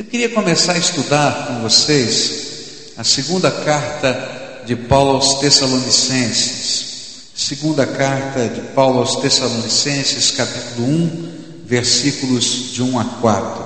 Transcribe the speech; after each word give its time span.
Eu 0.00 0.06
queria 0.06 0.30
começar 0.30 0.72
a 0.72 0.78
estudar 0.78 1.46
com 1.46 1.60
vocês 1.60 2.94
a 2.96 3.04
segunda 3.04 3.50
carta 3.50 4.62
de 4.64 4.74
Paulo 4.74 5.16
aos 5.16 5.34
Tessalonicenses. 5.40 7.32
Segunda 7.34 7.86
carta 7.86 8.48
de 8.48 8.62
Paulo 8.72 9.00
aos 9.00 9.16
Tessalonicenses, 9.16 10.30
capítulo 10.30 10.88
1, 10.88 11.32
versículos 11.66 12.72
de 12.72 12.82
1 12.82 12.98
a 12.98 13.04
4. 13.04 13.64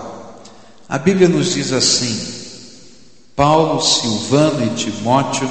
A 0.88 0.98
Bíblia 0.98 1.28
nos 1.28 1.54
diz 1.54 1.72
assim: 1.72 2.20
Paulo, 3.36 3.80
Silvano 3.80 4.66
e 4.66 4.70
Timóteo, 4.74 5.48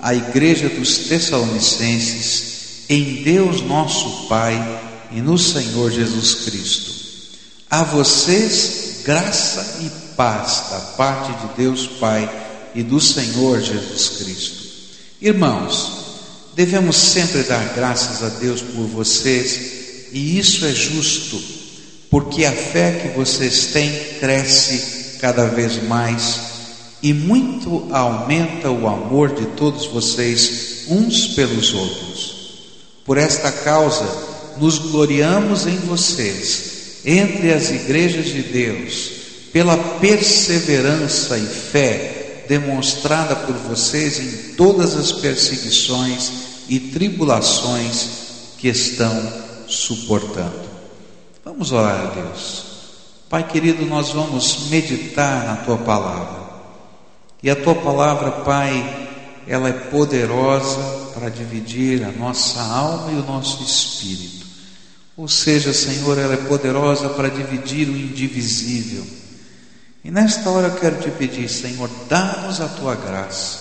a 0.00 0.14
igreja 0.14 0.68
dos 0.68 0.98
Tessalonicenses, 0.98 2.84
em 2.88 3.24
Deus 3.24 3.60
nosso 3.60 4.28
Pai 4.28 4.54
e 5.10 5.20
no 5.20 5.36
Senhor 5.36 5.90
Jesus 5.90 6.44
Cristo. 6.44 6.92
A 7.68 7.82
vocês 7.82 9.02
graça 9.04 9.80
e 9.80 10.01
paz 10.22 10.66
da 10.70 10.78
parte 10.96 11.32
de 11.32 11.54
Deus 11.56 11.84
Pai 11.98 12.30
e 12.76 12.82
do 12.84 13.00
Senhor 13.00 13.60
Jesus 13.60 14.08
Cristo. 14.18 14.62
Irmãos, 15.20 15.90
devemos 16.54 16.94
sempre 16.94 17.42
dar 17.42 17.74
graças 17.74 18.22
a 18.22 18.28
Deus 18.38 18.62
por 18.62 18.86
vocês, 18.86 20.08
e 20.12 20.38
isso 20.38 20.64
é 20.64 20.72
justo, 20.72 21.42
porque 22.08 22.44
a 22.44 22.52
fé 22.52 23.00
que 23.02 23.18
vocês 23.18 23.72
têm 23.72 23.90
cresce 24.20 25.18
cada 25.20 25.46
vez 25.46 25.82
mais 25.88 26.40
e 27.02 27.12
muito 27.12 27.88
aumenta 27.90 28.70
o 28.70 28.86
amor 28.86 29.34
de 29.34 29.46
todos 29.56 29.86
vocês 29.86 30.84
uns 30.86 31.34
pelos 31.34 31.74
outros. 31.74 32.34
Por 33.04 33.18
esta 33.18 33.50
causa, 33.50 34.06
nos 34.58 34.78
gloriamos 34.78 35.66
em 35.66 35.78
vocês, 35.78 37.00
entre 37.04 37.52
as 37.52 37.70
igrejas 37.70 38.26
de 38.26 38.42
Deus, 38.42 39.21
pela 39.52 39.76
perseverança 39.76 41.36
e 41.36 41.46
fé 41.46 42.44
demonstrada 42.48 43.36
por 43.36 43.54
vocês 43.54 44.18
em 44.18 44.54
todas 44.54 44.96
as 44.96 45.12
perseguições 45.12 46.32
e 46.68 46.80
tribulações 46.80 48.08
que 48.58 48.68
estão 48.68 49.32
suportando. 49.66 50.62
Vamos 51.44 51.72
orar 51.72 52.00
a 52.00 52.10
Deus. 52.20 52.64
Pai 53.28 53.46
querido, 53.46 53.84
nós 53.86 54.10
vamos 54.10 54.68
meditar 54.68 55.46
na 55.46 55.56
tua 55.56 55.78
palavra. 55.78 56.42
E 57.42 57.50
a 57.50 57.56
tua 57.56 57.74
palavra, 57.74 58.30
Pai, 58.30 59.08
ela 59.46 59.68
é 59.68 59.72
poderosa 59.72 61.10
para 61.14 61.28
dividir 61.28 62.04
a 62.04 62.12
nossa 62.12 62.60
alma 62.60 63.10
e 63.10 63.14
o 63.16 63.24
nosso 63.24 63.62
espírito. 63.62 64.46
Ou 65.16 65.28
seja, 65.28 65.72
Senhor, 65.72 66.18
ela 66.18 66.34
é 66.34 66.48
poderosa 66.48 67.08
para 67.10 67.28
dividir 67.28 67.88
o 67.88 67.96
indivisível. 67.96 69.21
E 70.04 70.10
nesta 70.10 70.50
hora 70.50 70.66
eu 70.66 70.74
quero 70.74 71.00
te 71.00 71.10
pedir, 71.12 71.48
Senhor, 71.48 71.88
dá-nos 72.08 72.60
a 72.60 72.66
tua 72.66 72.96
graça, 72.96 73.58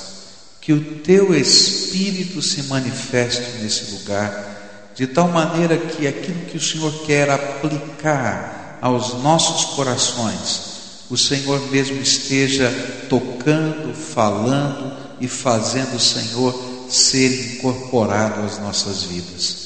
que 0.59 0.73
o 0.73 0.95
teu 1.01 1.35
Espírito 1.35 2.41
se 2.41 2.63
manifeste 2.63 3.61
nesse 3.61 3.91
lugar, 3.91 4.91
de 4.95 5.05
tal 5.05 5.27
maneira 5.27 5.77
que 5.77 6.07
aquilo 6.07 6.45
que 6.45 6.57
o 6.57 6.61
Senhor 6.61 6.91
quer 7.05 7.29
aplicar 7.29 8.79
aos 8.81 9.21
nossos 9.21 9.75
corações, 9.75 10.71
o 11.11 11.17
Senhor 11.17 11.59
mesmo 11.69 12.01
esteja 12.01 12.71
tocando, 13.07 13.93
falando 13.93 14.97
e 15.19 15.27
fazendo 15.27 15.95
o 15.95 15.99
Senhor 15.99 16.87
ser 16.89 17.55
incorporado 17.55 18.41
às 18.41 18.57
nossas 18.57 19.03
vidas. 19.03 19.57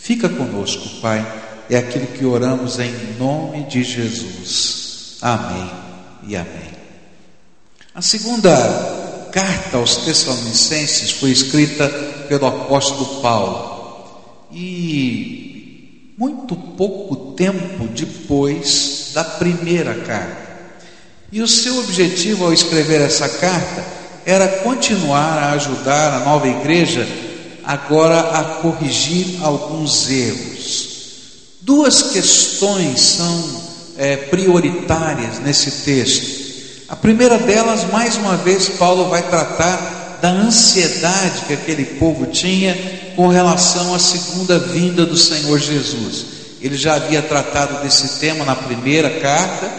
Fica 0.00 0.30
conosco, 0.30 1.00
Pai, 1.02 1.20
é 1.68 1.76
aquilo 1.76 2.06
que 2.06 2.24
oramos 2.24 2.78
em 2.78 2.92
nome 3.18 3.64
de 3.64 3.84
Jesus. 3.84 5.18
Amém 5.20 5.81
e 6.26 6.36
amém. 6.36 6.72
A 7.94 8.00
segunda 8.00 8.50
carta 9.32 9.76
aos 9.76 9.96
Tessalonicenses 9.98 11.10
foi 11.12 11.30
escrita 11.30 11.88
pelo 12.28 12.46
apóstolo 12.46 13.20
Paulo 13.20 13.72
e 14.52 16.14
muito 16.18 16.54
pouco 16.54 17.32
tempo 17.34 17.86
depois 17.88 19.10
da 19.12 19.24
primeira 19.24 19.94
carta. 19.94 20.52
E 21.30 21.40
o 21.40 21.48
seu 21.48 21.78
objetivo 21.78 22.44
ao 22.44 22.52
escrever 22.52 23.00
essa 23.00 23.28
carta 23.28 23.84
era 24.24 24.48
continuar 24.62 25.38
a 25.38 25.52
ajudar 25.52 26.14
a 26.14 26.24
nova 26.24 26.46
igreja 26.46 27.06
agora 27.64 28.20
a 28.20 28.44
corrigir 28.60 29.42
alguns 29.42 30.08
erros. 30.10 30.88
Duas 31.60 32.02
questões 32.12 33.00
são 33.00 33.71
é, 34.02 34.16
prioritárias 34.16 35.38
nesse 35.38 35.84
texto. 35.84 36.42
A 36.88 36.96
primeira 36.96 37.38
delas, 37.38 37.88
mais 37.92 38.16
uma 38.16 38.36
vez, 38.36 38.68
Paulo 38.70 39.08
vai 39.08 39.22
tratar 39.22 40.18
da 40.20 40.28
ansiedade 40.28 41.44
que 41.46 41.54
aquele 41.54 41.84
povo 41.84 42.26
tinha 42.26 42.76
com 43.14 43.28
relação 43.28 43.94
à 43.94 44.00
segunda 44.00 44.58
vinda 44.58 45.06
do 45.06 45.16
Senhor 45.16 45.56
Jesus. 45.56 46.26
Ele 46.60 46.76
já 46.76 46.96
havia 46.96 47.22
tratado 47.22 47.80
desse 47.84 48.18
tema 48.18 48.44
na 48.44 48.56
primeira 48.56 49.08
carta, 49.20 49.70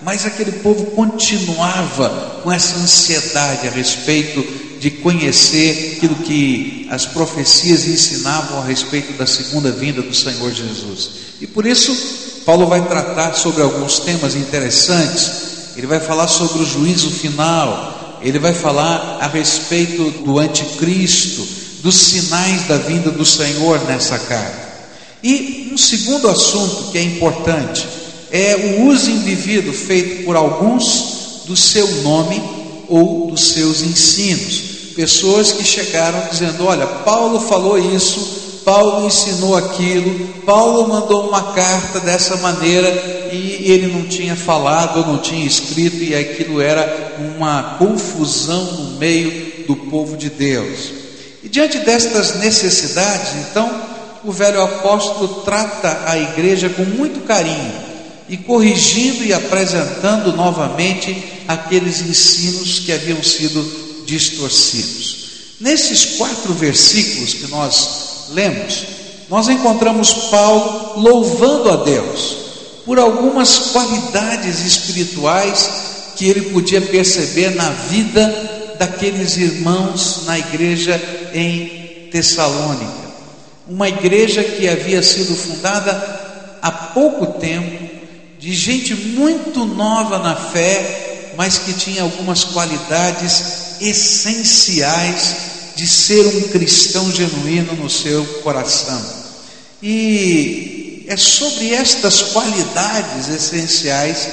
mas 0.00 0.24
aquele 0.26 0.52
povo 0.52 0.92
continuava 0.92 2.40
com 2.44 2.52
essa 2.52 2.76
ansiedade 2.76 3.66
a 3.66 3.70
respeito 3.72 4.44
de 4.78 4.90
conhecer 4.92 5.96
aquilo 5.96 6.14
que 6.16 6.86
as 6.88 7.04
profecias 7.04 7.84
ensinavam 7.88 8.60
a 8.60 8.64
respeito 8.64 9.12
da 9.14 9.26
segunda 9.26 9.72
vinda 9.72 10.02
do 10.02 10.14
Senhor 10.14 10.52
Jesus. 10.52 11.10
E 11.40 11.48
por 11.48 11.66
isso, 11.66 12.31
Paulo 12.44 12.66
vai 12.66 12.86
tratar 12.86 13.34
sobre 13.34 13.62
alguns 13.62 14.00
temas 14.00 14.34
interessantes. 14.34 15.30
Ele 15.76 15.86
vai 15.86 16.00
falar 16.00 16.28
sobre 16.28 16.62
o 16.62 16.66
juízo 16.66 17.10
final, 17.10 18.18
ele 18.20 18.38
vai 18.38 18.52
falar 18.52 19.18
a 19.20 19.26
respeito 19.26 20.10
do 20.24 20.38
anticristo, 20.38 21.46
dos 21.82 21.96
sinais 21.96 22.68
da 22.68 22.76
vinda 22.76 23.10
do 23.10 23.24
Senhor 23.24 23.80
nessa 23.86 24.18
carta. 24.18 24.72
E 25.22 25.70
um 25.72 25.78
segundo 25.78 26.28
assunto 26.28 26.90
que 26.92 26.98
é 26.98 27.02
importante 27.02 27.86
é 28.30 28.56
o 28.56 28.86
uso 28.86 29.10
indevido 29.10 29.72
feito 29.72 30.24
por 30.24 30.36
alguns 30.36 31.42
do 31.46 31.56
seu 31.56 31.86
nome 32.02 32.42
ou 32.88 33.30
dos 33.30 33.52
seus 33.52 33.82
ensinos 33.82 34.72
pessoas 34.92 35.52
que 35.52 35.64
chegaram 35.64 36.28
dizendo: 36.30 36.64
Olha, 36.64 36.86
Paulo 36.86 37.40
falou 37.40 37.78
isso, 37.78 38.41
Paulo 38.64 39.06
ensinou 39.06 39.56
aquilo, 39.56 40.28
Paulo 40.44 40.88
mandou 40.88 41.28
uma 41.28 41.52
carta 41.52 42.00
dessa 42.00 42.36
maneira 42.36 42.88
e 43.32 43.70
ele 43.70 43.86
não 43.86 44.06
tinha 44.06 44.36
falado, 44.36 45.06
não 45.06 45.18
tinha 45.18 45.46
escrito, 45.46 46.02
e 46.02 46.14
aquilo 46.14 46.60
era 46.60 47.16
uma 47.36 47.76
confusão 47.78 48.64
no 48.64 48.98
meio 48.98 49.64
do 49.66 49.76
povo 49.76 50.16
de 50.16 50.28
Deus. 50.30 50.92
E 51.42 51.48
diante 51.48 51.78
destas 51.78 52.36
necessidades, 52.36 53.34
então, 53.50 53.70
o 54.24 54.30
velho 54.30 54.62
apóstolo 54.62 55.42
trata 55.44 56.04
a 56.06 56.18
igreja 56.18 56.68
com 56.68 56.84
muito 56.84 57.20
carinho 57.26 57.72
e 58.28 58.36
corrigindo 58.36 59.24
e 59.24 59.32
apresentando 59.32 60.32
novamente 60.36 61.16
aqueles 61.48 62.00
ensinos 62.00 62.78
que 62.78 62.92
haviam 62.92 63.22
sido 63.22 64.04
distorcidos. 64.06 65.22
Nesses 65.60 66.16
quatro 66.16 66.52
versículos 66.54 67.34
que 67.34 67.46
nós 67.48 68.01
lemos, 68.32 68.84
nós 69.28 69.48
encontramos 69.48 70.12
Paulo 70.30 71.00
louvando 71.00 71.70
a 71.70 71.76
Deus 71.76 72.36
por 72.84 72.98
algumas 72.98 73.56
qualidades 73.70 74.60
espirituais 74.66 75.70
que 76.16 76.28
ele 76.28 76.50
podia 76.50 76.80
perceber 76.80 77.54
na 77.54 77.70
vida 77.70 78.74
daqueles 78.78 79.36
irmãos 79.36 80.22
na 80.26 80.38
igreja 80.38 81.00
em 81.32 82.08
Tessalônica. 82.10 83.02
Uma 83.68 83.88
igreja 83.88 84.42
que 84.42 84.68
havia 84.68 85.02
sido 85.02 85.34
fundada 85.34 86.20
há 86.60 86.70
pouco 86.70 87.38
tempo, 87.38 87.90
de 88.38 88.52
gente 88.52 88.94
muito 88.94 89.64
nova 89.64 90.18
na 90.18 90.34
fé, 90.34 91.32
mas 91.36 91.58
que 91.58 91.72
tinha 91.72 92.02
algumas 92.02 92.44
qualidades 92.44 93.80
essenciais 93.80 95.36
de 95.82 95.88
ser 95.88 96.24
um 96.24 96.42
cristão 96.42 97.10
genuíno 97.10 97.74
no 97.74 97.90
seu 97.90 98.24
coração. 98.44 99.04
E 99.82 101.04
é 101.08 101.16
sobre 101.16 101.74
estas 101.74 102.22
qualidades 102.22 103.28
essenciais 103.28 104.28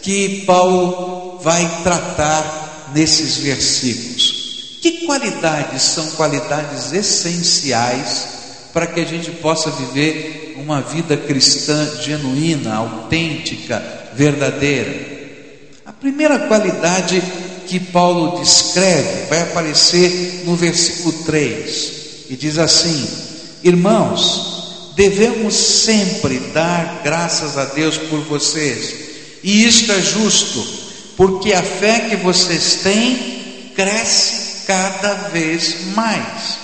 que 0.00 0.44
Paulo 0.46 1.38
vai 1.42 1.82
tratar 1.82 2.90
nesses 2.94 3.36
versículos. 3.36 4.78
Que 4.80 5.04
qualidades 5.04 5.82
são 5.82 6.10
qualidades 6.12 6.90
essenciais 6.94 8.28
para 8.72 8.86
que 8.86 9.00
a 9.00 9.04
gente 9.04 9.30
possa 9.30 9.70
viver 9.72 10.54
uma 10.56 10.80
vida 10.80 11.18
cristã 11.18 12.00
genuína, 12.00 12.76
autêntica, 12.76 14.08
verdadeira? 14.14 15.12
A 15.84 15.92
primeira 15.92 16.38
qualidade 16.48 17.22
que 17.66 17.80
Paulo 17.80 18.40
descreve 18.40 19.26
vai 19.28 19.42
aparecer 19.42 20.42
no 20.44 20.56
versículo 20.56 21.12
3 21.24 21.92
e 22.30 22.36
diz 22.36 22.58
assim: 22.58 23.08
Irmãos, 23.62 24.92
devemos 24.96 25.54
sempre 25.54 26.38
dar 26.52 27.02
graças 27.02 27.58
a 27.58 27.64
Deus 27.66 27.98
por 27.98 28.20
vocês, 28.20 28.94
e 29.42 29.66
isto 29.66 29.92
é 29.92 30.00
justo, 30.00 30.64
porque 31.16 31.52
a 31.52 31.62
fé 31.62 32.08
que 32.08 32.16
vocês 32.16 32.80
têm 32.82 33.72
cresce 33.74 34.66
cada 34.66 35.14
vez 35.28 35.94
mais. 35.94 36.58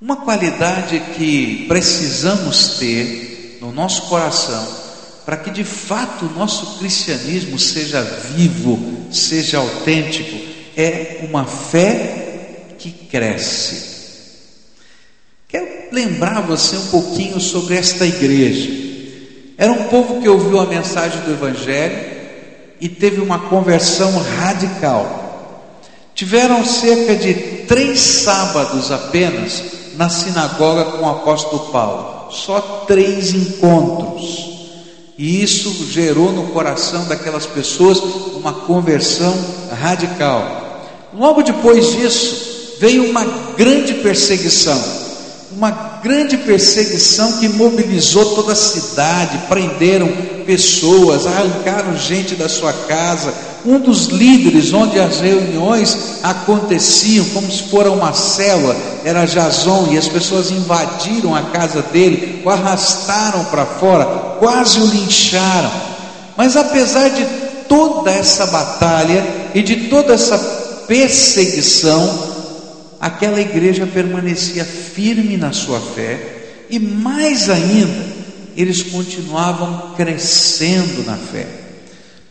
Uma 0.00 0.16
qualidade 0.16 1.00
que 1.16 1.64
precisamos 1.66 2.78
ter 2.78 3.58
no 3.60 3.72
nosso 3.72 4.02
coração 4.02 4.87
para 5.28 5.36
que 5.36 5.50
de 5.50 5.62
fato 5.62 6.24
o 6.24 6.38
nosso 6.38 6.78
cristianismo 6.78 7.58
seja 7.58 8.00
vivo, 8.34 8.78
seja 9.12 9.58
autêntico, 9.58 10.34
é 10.74 11.18
uma 11.28 11.44
fé 11.44 12.64
que 12.78 12.90
cresce. 12.90 13.98
Quero 15.46 15.68
lembrar 15.92 16.40
você 16.40 16.78
um 16.78 16.86
pouquinho 16.86 17.38
sobre 17.40 17.76
esta 17.76 18.06
igreja. 18.06 18.70
Era 19.58 19.70
um 19.70 19.84
povo 19.88 20.22
que 20.22 20.28
ouviu 20.30 20.60
a 20.60 20.64
mensagem 20.64 21.20
do 21.20 21.32
Evangelho 21.32 22.06
e 22.80 22.88
teve 22.88 23.20
uma 23.20 23.50
conversão 23.50 24.18
radical. 24.18 25.84
Tiveram 26.14 26.64
cerca 26.64 27.14
de 27.14 27.34
três 27.66 28.00
sábados 28.00 28.90
apenas 28.90 29.62
na 29.94 30.08
sinagoga 30.08 30.86
com 30.92 31.04
o 31.04 31.10
apóstolo 31.10 31.70
Paulo, 31.70 32.32
só 32.32 32.86
três 32.88 33.34
encontros. 33.34 34.47
E 35.18 35.42
isso 35.42 35.84
gerou 35.90 36.32
no 36.32 36.44
coração 36.48 37.04
daquelas 37.06 37.44
pessoas 37.44 37.98
uma 38.34 38.52
conversão 38.52 39.36
radical. 39.80 40.78
Logo 41.12 41.42
depois 41.42 41.90
disso, 41.90 42.76
veio 42.78 43.10
uma 43.10 43.24
grande 43.56 43.94
perseguição, 43.94 44.80
uma 45.50 45.70
grande 46.02 46.36
perseguição 46.36 47.38
que 47.38 47.48
mobilizou 47.48 48.34
toda 48.34 48.52
a 48.52 48.56
cidade, 48.56 49.38
prenderam 49.48 50.08
pessoas, 50.44 51.26
arrancaram 51.26 51.96
gente 51.96 52.34
da 52.34 52.48
sua 52.48 52.72
casa. 52.72 53.32
Um 53.64 53.78
dos 53.80 54.06
líderes 54.06 54.72
onde 54.72 54.98
as 55.00 55.20
reuniões 55.20 56.20
aconteciam, 56.22 57.24
como 57.30 57.50
se 57.50 57.64
fora 57.64 57.90
uma 57.90 58.12
célula, 58.12 58.76
era 59.04 59.26
Jason, 59.26 59.88
e 59.90 59.98
as 59.98 60.06
pessoas 60.06 60.50
invadiram 60.50 61.34
a 61.34 61.42
casa 61.42 61.82
dele, 61.82 62.42
o 62.44 62.50
arrastaram 62.50 63.44
para 63.46 63.66
fora, 63.66 64.04
quase 64.38 64.80
o 64.80 64.86
lincharam. 64.86 65.70
Mas 66.36 66.56
apesar 66.56 67.08
de 67.08 67.26
toda 67.68 68.10
essa 68.10 68.46
batalha 68.46 69.26
e 69.54 69.62
de 69.62 69.88
toda 69.88 70.14
essa 70.14 70.38
perseguição, 70.86 72.37
aquela 73.00 73.40
igreja 73.40 73.86
permanecia 73.86 74.64
firme 74.64 75.36
na 75.36 75.52
sua 75.52 75.80
fé 75.80 76.18
e 76.70 76.78
mais 76.78 77.48
ainda, 77.48 78.06
eles 78.56 78.82
continuavam 78.82 79.94
crescendo 79.96 81.04
na 81.06 81.16
fé. 81.16 81.46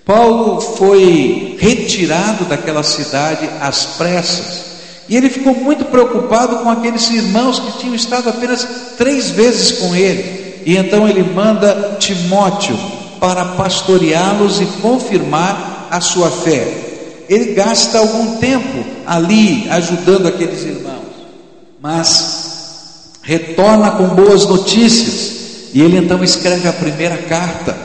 Paulo 0.05 0.61
foi 0.61 1.57
retirado 1.59 2.45
daquela 2.45 2.83
cidade 2.83 3.49
às 3.59 3.85
pressas 3.97 4.67
e 5.09 5.15
ele 5.15 5.29
ficou 5.29 5.55
muito 5.55 5.85
preocupado 5.85 6.57
com 6.57 6.69
aqueles 6.69 7.09
irmãos 7.09 7.59
que 7.59 7.79
tinham 7.79 7.95
estado 7.95 8.29
apenas 8.29 8.67
três 8.97 9.29
vezes 9.29 9.79
com 9.79 9.95
ele. 9.95 10.61
E 10.65 10.75
então 10.75 11.07
ele 11.07 11.23
manda 11.23 11.95
Timóteo 11.97 12.77
para 13.19 13.45
pastoreá-los 13.45 14.59
e 14.59 14.65
confirmar 14.81 15.87
a 15.89 16.01
sua 16.01 16.29
fé. 16.29 16.86
Ele 17.29 17.53
gasta 17.53 17.97
algum 17.99 18.37
tempo 18.37 18.85
ali 19.05 19.67
ajudando 19.69 20.27
aqueles 20.27 20.63
irmãos, 20.63 21.07
mas 21.81 23.11
retorna 23.21 23.91
com 23.91 24.07
boas 24.09 24.45
notícias 24.45 25.37
e 25.73 25.81
ele 25.81 25.97
então 25.97 26.23
escreve 26.23 26.67
a 26.67 26.73
primeira 26.73 27.17
carta. 27.17 27.75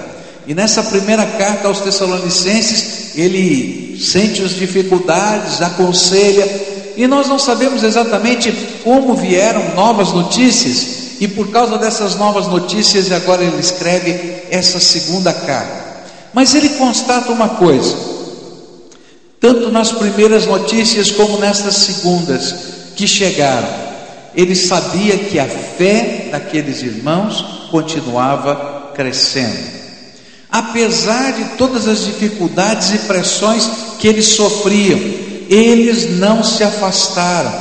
E 0.47 0.55
nessa 0.55 0.83
primeira 0.83 1.25
carta 1.25 1.69
aos 1.69 1.81
Tessalonicenses, 1.81 3.17
ele 3.17 3.99
sente 4.00 4.43
as 4.43 4.53
dificuldades, 4.53 5.61
aconselha, 5.61 6.49
e 6.97 7.06
nós 7.06 7.29
não 7.29 7.39
sabemos 7.39 7.83
exatamente 7.83 8.53
como 8.83 9.15
vieram 9.15 9.75
novas 9.75 10.12
notícias, 10.12 11.21
e 11.21 11.29
por 11.29 11.49
causa 11.50 11.79
dessas 11.79 12.17
novas 12.17 12.49
notícias, 12.49 13.12
agora 13.12 13.43
ele 13.43 13.61
escreve 13.61 14.43
essa 14.50 14.81
segunda 14.81 15.33
carta. 15.33 15.83
Mas 16.33 16.55
ele 16.55 16.71
constata 16.71 17.31
uma 17.31 17.50
coisa, 17.50 17.94
tanto 19.43 19.73
nas 19.73 19.91
primeiras 19.91 20.47
notícias 20.47 21.11
como 21.11 21.37
nestas 21.37 21.75
segundas 21.75 22.55
que 22.94 23.09
chegaram, 23.09 23.69
ele 24.37 24.55
sabia 24.55 25.19
que 25.19 25.37
a 25.41 25.47
fé 25.47 26.29
daqueles 26.31 26.81
irmãos 26.81 27.69
continuava 27.69 28.93
crescendo. 28.94 29.83
Apesar 30.49 31.33
de 31.33 31.56
todas 31.56 31.89
as 31.89 32.05
dificuldades 32.05 32.93
e 32.93 32.99
pressões 32.99 33.69
que 33.99 34.06
eles 34.06 34.27
sofriam, 34.29 35.00
eles 35.50 36.19
não 36.19 36.44
se 36.44 36.62
afastaram, 36.62 37.53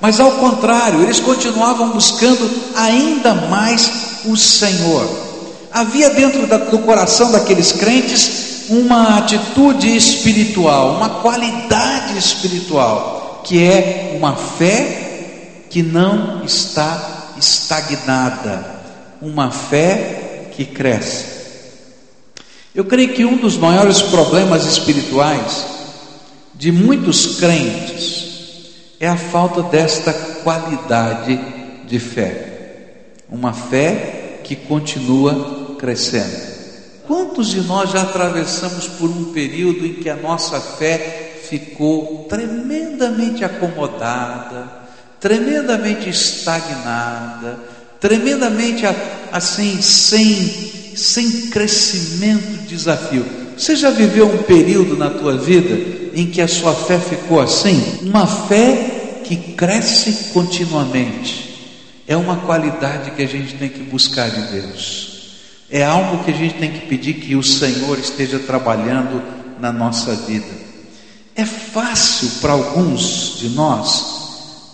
mas 0.00 0.18
ao 0.20 0.32
contrário, 0.32 1.02
eles 1.02 1.20
continuavam 1.20 1.90
buscando 1.90 2.50
ainda 2.74 3.34
mais 3.34 3.90
o 4.24 4.36
Senhor. 4.38 5.06
Havia 5.70 6.08
dentro 6.10 6.46
do 6.46 6.78
coração 6.78 7.30
daqueles 7.30 7.72
crentes 7.72 8.49
uma 8.70 9.18
atitude 9.18 9.96
espiritual, 9.96 10.94
uma 10.94 11.20
qualidade 11.20 12.16
espiritual, 12.16 13.42
que 13.44 13.62
é 13.62 14.14
uma 14.16 14.36
fé 14.36 15.64
que 15.68 15.82
não 15.82 16.44
está 16.44 17.32
estagnada, 17.36 18.64
uma 19.20 19.50
fé 19.50 20.46
que 20.52 20.64
cresce. 20.64 21.40
Eu 22.72 22.84
creio 22.84 23.12
que 23.12 23.24
um 23.24 23.36
dos 23.36 23.56
maiores 23.56 24.00
problemas 24.02 24.64
espirituais 24.64 25.66
de 26.54 26.70
muitos 26.70 27.36
crentes 27.40 28.20
é 29.00 29.08
a 29.08 29.16
falta 29.16 29.62
desta 29.62 30.12
qualidade 30.12 31.40
de 31.88 31.98
fé. 31.98 32.46
Uma 33.28 33.52
fé 33.52 34.38
que 34.44 34.54
continua 34.54 35.74
crescendo. 35.78 36.49
Quantos 37.10 37.48
de 37.48 37.60
nós 37.62 37.90
já 37.90 38.02
atravessamos 38.02 38.86
por 38.86 39.10
um 39.10 39.32
período 39.32 39.84
em 39.84 39.94
que 39.94 40.08
a 40.08 40.14
nossa 40.14 40.60
fé 40.60 41.40
ficou 41.42 42.24
tremendamente 42.28 43.44
acomodada, 43.44 44.70
tremendamente 45.18 46.08
estagnada, 46.08 47.58
tremendamente 47.98 48.84
assim, 49.32 49.82
sem, 49.82 50.94
sem 50.94 51.50
crescimento, 51.50 52.68
desafio. 52.68 53.26
Você 53.58 53.74
já 53.74 53.90
viveu 53.90 54.28
um 54.28 54.44
período 54.44 54.96
na 54.96 55.10
tua 55.10 55.36
vida 55.36 56.10
em 56.14 56.30
que 56.30 56.40
a 56.40 56.46
sua 56.46 56.72
fé 56.72 56.96
ficou 57.00 57.40
assim? 57.40 58.02
Uma 58.02 58.24
fé 58.24 59.22
que 59.24 59.34
cresce 59.36 60.30
continuamente. 60.32 61.58
É 62.06 62.16
uma 62.16 62.36
qualidade 62.36 63.10
que 63.10 63.22
a 63.24 63.26
gente 63.26 63.54
tem 63.54 63.68
que 63.68 63.82
buscar 63.82 64.30
de 64.30 64.42
Deus. 64.52 65.09
É 65.70 65.84
algo 65.84 66.24
que 66.24 66.32
a 66.32 66.34
gente 66.34 66.54
tem 66.54 66.72
que 66.72 66.86
pedir 66.86 67.14
que 67.14 67.36
o 67.36 67.42
Senhor 67.42 67.98
esteja 67.98 68.38
trabalhando 68.40 69.22
na 69.60 69.72
nossa 69.72 70.14
vida. 70.14 70.48
É 71.36 71.44
fácil 71.44 72.28
para 72.40 72.52
alguns 72.52 73.36
de 73.38 73.50
nós 73.50 74.20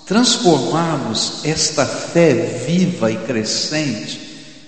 transformarmos 0.07 1.45
esta 1.45 1.85
fé 1.85 2.33
viva 2.67 3.11
e 3.11 3.17
crescente 3.17 4.21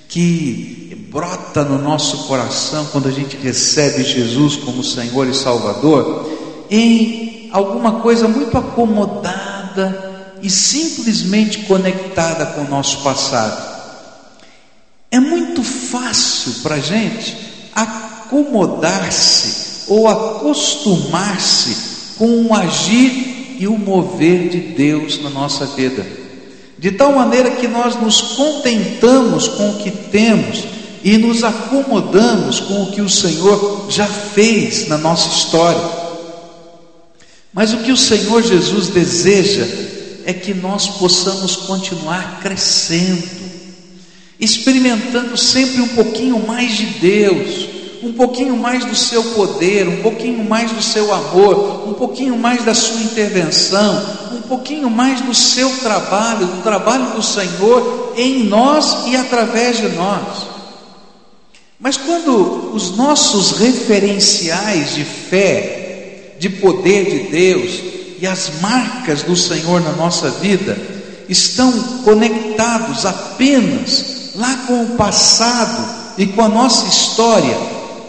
que 0.09 1.07
brota 1.11 1.65
no 1.65 1.79
nosso 1.79 2.27
coração 2.27 2.87
quando 2.93 3.09
a 3.09 3.13
gente 3.13 3.37
recebe 3.37 4.05
Jesus 4.05 4.57
como 4.57 4.85
Senhor 4.85 5.27
e 5.29 5.35
Salvador, 5.35 6.67
em 6.71 7.49
alguma 7.53 8.01
coisa 8.01 8.29
muito 8.29 8.57
acomodada 8.59 10.35
e 10.43 10.51
simplesmente 10.51 11.61
conectada 11.61 12.47
com 12.47 12.63
o 12.63 12.69
nosso 12.69 13.03
passado. 13.03 13.68
É 15.11 15.19
muito 15.19 15.63
fácil 15.63 16.63
para 16.63 16.77
a 16.77 16.81
gente 16.81 17.37
acomodar-se 17.75 19.89
ou 19.89 20.07
acostumar-se 20.07 22.17
com 22.19 22.47
o 22.47 22.55
agir 22.55 23.57
e 23.59 23.67
o 23.67 23.79
mover 23.79 24.49
de 24.49 24.59
Deus 24.59 25.23
na 25.23 25.31
nossa 25.31 25.67
vida. 25.67 26.07
De 26.79 26.93
tal 26.93 27.13
maneira 27.13 27.53
que 27.53 27.67
nós 27.67 27.97
nos 27.97 28.21
contentamos 28.21 29.49
com 29.49 29.71
o 29.71 29.79
que 29.79 29.91
temos 29.91 30.65
e 31.03 31.17
nos 31.17 31.43
acomodamos 31.43 32.61
com 32.61 32.83
o 32.83 32.93
que 32.93 33.01
o 33.01 33.09
Senhor 33.09 33.87
já 33.89 34.07
fez 34.07 34.89
na 34.89 34.99
nossa 34.99 35.29
história. 35.29 35.81
Mas 37.53 37.73
o 37.73 37.79
que 37.79 37.91
o 37.91 37.97
Senhor 37.97 38.43
Jesus 38.43 38.89
deseja 38.89 39.67
é 40.25 40.33
que 40.33 40.53
nós 40.53 40.87
possamos 40.87 41.57
continuar 41.57 42.41
crescendo, 42.41 43.38
experimentando 44.41 45.37
sempre 45.37 45.81
um 45.81 45.89
pouquinho 45.89 46.39
mais 46.47 46.77
de 46.77 46.87
Deus, 46.87 47.69
um 48.03 48.13
pouquinho 48.13 48.57
mais 48.57 48.85
do 48.85 48.95
seu 48.95 49.23
poder, 49.35 49.89
um 49.89 50.03
pouquinho 50.03 50.45
mais 50.45 50.71
do 50.71 50.81
seu 50.81 51.13
amor, 51.13 51.89
um 51.89 51.95
pouquinho 51.95 52.37
mais 52.37 52.65
da 52.65 52.75
sua 52.75 53.01
intervenção, 53.03 54.01
um 54.33 54.43
pouquinho 54.43 54.89
mais 54.89 55.21
do 55.21 55.35
seu 55.35 55.69
trabalho, 55.79 56.47
do 56.47 56.63
trabalho 56.63 57.17
do 57.17 57.23
Senhor 57.23 58.15
em 58.17 58.45
nós 58.45 59.07
e 59.09 59.17
através 59.17 59.79
de 59.79 59.89
nós. 59.89 60.47
Mas 61.81 61.97
quando 61.97 62.73
os 62.75 62.97
nossos 62.97 63.59
referenciais 63.59 64.95
de 64.95 65.05
fé, 65.05 66.35
de 66.39 66.49
poder 66.49 67.05
de 67.11 67.31
Deus 67.31 67.81
e 68.21 68.27
as 68.27 68.61
marcas 68.61 69.23
do 69.23 69.35
Senhor 69.35 69.81
na 69.81 69.93
nossa 69.93 70.31
vida 70.31 70.77
estão 71.29 71.73
conectados 72.05 73.05
apenas 73.05 74.18
lá 74.39 74.67
com 74.67 74.85
o 74.85 74.97
passado 74.97 76.17
e 76.17 76.27
com 76.27 76.43
a 76.43 76.49
nossa 76.49 76.87
história, 76.87 77.57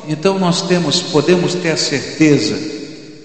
então 0.07 0.37
nós 0.37 0.61
temos, 0.61 1.01
podemos 1.01 1.55
ter 1.55 1.71
a 1.71 1.77
certeza 1.77 2.55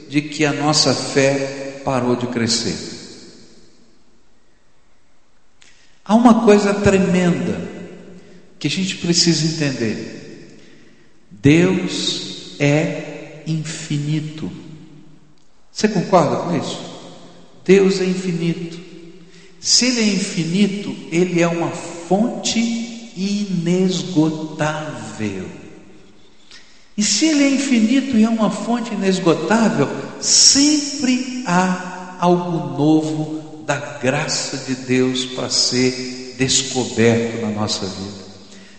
de 0.09 0.23
que 0.23 0.45
a 0.45 0.53
nossa 0.53 0.95
fé 0.95 1.83
parou 1.85 2.17
de 2.17 2.27
crescer. 2.27 2.93
Há 6.03 6.15
uma 6.15 6.45
coisa 6.45 6.73
tremenda 6.73 7.61
que 8.59 8.67
a 8.67 8.71
gente 8.71 8.97
precisa 8.97 9.47
entender. 9.47 10.59
Deus 11.31 12.57
é 12.59 13.43
infinito. 13.47 14.51
Você 15.71 15.89
concorda 15.89 16.37
com 16.37 16.57
isso? 16.57 16.81
Deus 17.65 18.01
é 18.01 18.05
infinito. 18.05 18.79
Se 19.61 19.87
Ele 19.87 20.01
é 20.01 20.13
infinito, 20.15 20.97
Ele 21.11 21.41
é 21.41 21.49
uma 21.49 21.71
fonte 21.71 22.84
inesgotável. 23.17 24.15
E 26.97 27.03
se 27.03 27.27
Ele 27.27 27.43
é 27.45 27.51
infinito 27.51 28.17
e 28.17 28.23
é 28.25 28.29
uma 28.29 28.51
fonte 28.51 28.95
inesgotável, 28.95 29.89
sempre 30.21 31.43
há 31.47 32.17
algo 32.21 32.77
novo 32.79 33.63
da 33.67 33.77
graça 33.77 34.57
de 34.59 34.75
Deus 34.77 35.25
para 35.25 35.51
ser 35.51 36.35
descoberto 36.39 37.41
na 37.43 37.49
nossa 37.49 37.85
vida. 37.87 38.25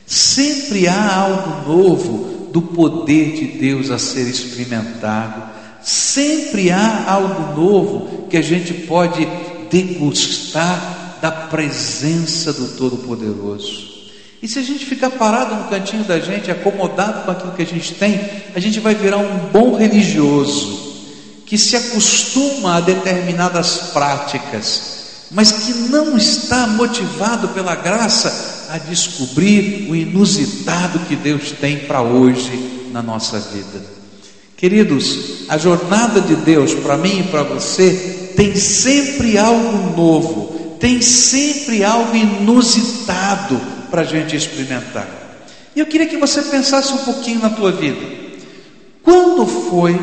Sempre 0.05 0.87
há 0.87 1.15
algo 1.15 1.69
novo 1.69 2.49
do 2.51 2.61
poder 2.61 3.33
de 3.33 3.57
Deus 3.57 3.89
a 3.91 3.97
ser 3.97 4.27
experimentado. 4.27 5.43
Sempre 5.81 6.71
há 6.71 7.11
algo 7.11 7.59
novo 7.59 8.27
que 8.29 8.37
a 8.37 8.41
gente 8.41 8.73
pode 8.73 9.27
degustar 9.69 11.17
da 11.21 11.31
presença 11.31 12.53
do 12.53 12.77
Todo-Poderoso. 12.77 13.94
E 14.41 14.47
se 14.47 14.59
a 14.59 14.61
gente 14.61 14.85
ficar 14.85 15.09
parado 15.11 15.55
no 15.55 15.69
cantinho 15.69 16.03
da 16.03 16.19
gente, 16.19 16.51
acomodado 16.51 17.23
com 17.23 17.31
aquilo 17.31 17.53
que 17.53 17.61
a 17.61 17.65
gente 17.65 17.93
tem, 17.95 18.19
a 18.53 18.59
gente 18.59 18.79
vai 18.79 18.93
virar 18.93 19.17
um 19.17 19.49
bom 19.51 19.75
religioso 19.75 20.85
que 21.45 21.57
se 21.57 21.75
acostuma 21.75 22.77
a 22.77 22.81
determinadas 22.81 23.91
práticas, 23.93 25.27
mas 25.31 25.51
que 25.51 25.73
não 25.89 26.17
está 26.17 26.67
motivado 26.67 27.49
pela 27.49 27.75
graça 27.75 28.67
a 28.69 28.77
descobrir 28.77 29.87
o 29.89 29.95
inusitado 29.95 30.99
que 31.07 31.15
Deus 31.15 31.51
tem 31.51 31.79
para 31.79 32.01
hoje 32.01 32.87
na 32.91 33.01
nossa 33.01 33.39
vida. 33.39 33.85
Queridos, 34.57 35.45
a 35.49 35.57
jornada 35.57 36.21
de 36.21 36.35
Deus 36.35 36.73
para 36.73 36.97
mim 36.97 37.19
e 37.19 37.23
para 37.23 37.43
você 37.43 38.33
tem 38.35 38.55
sempre 38.55 39.37
algo 39.37 39.95
novo, 39.95 40.77
tem 40.79 41.01
sempre 41.01 41.83
algo 41.83 42.15
inusitado 42.15 43.74
para 43.95 44.01
a 44.01 44.05
gente 44.05 44.35
experimentar. 44.35 45.07
E 45.73 45.79
eu 45.79 45.85
queria 45.85 46.05
que 46.05 46.17
você 46.17 46.41
pensasse 46.41 46.91
um 46.91 46.97
pouquinho 46.97 47.39
na 47.39 47.49
tua 47.49 47.71
vida. 47.71 48.05
Quando 49.01 49.47
foi 49.47 49.97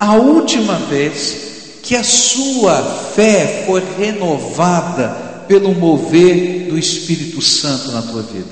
a 0.00 0.14
última 0.14 0.74
vez 0.74 1.78
que 1.80 1.94
a 1.94 2.02
sua 2.02 2.82
fé 3.14 3.62
foi 3.68 3.84
renovada 3.96 5.44
pelo 5.46 5.72
mover 5.72 6.66
do 6.68 6.76
Espírito 6.76 7.40
Santo 7.40 7.92
na 7.92 8.02
tua 8.02 8.22
vida? 8.22 8.48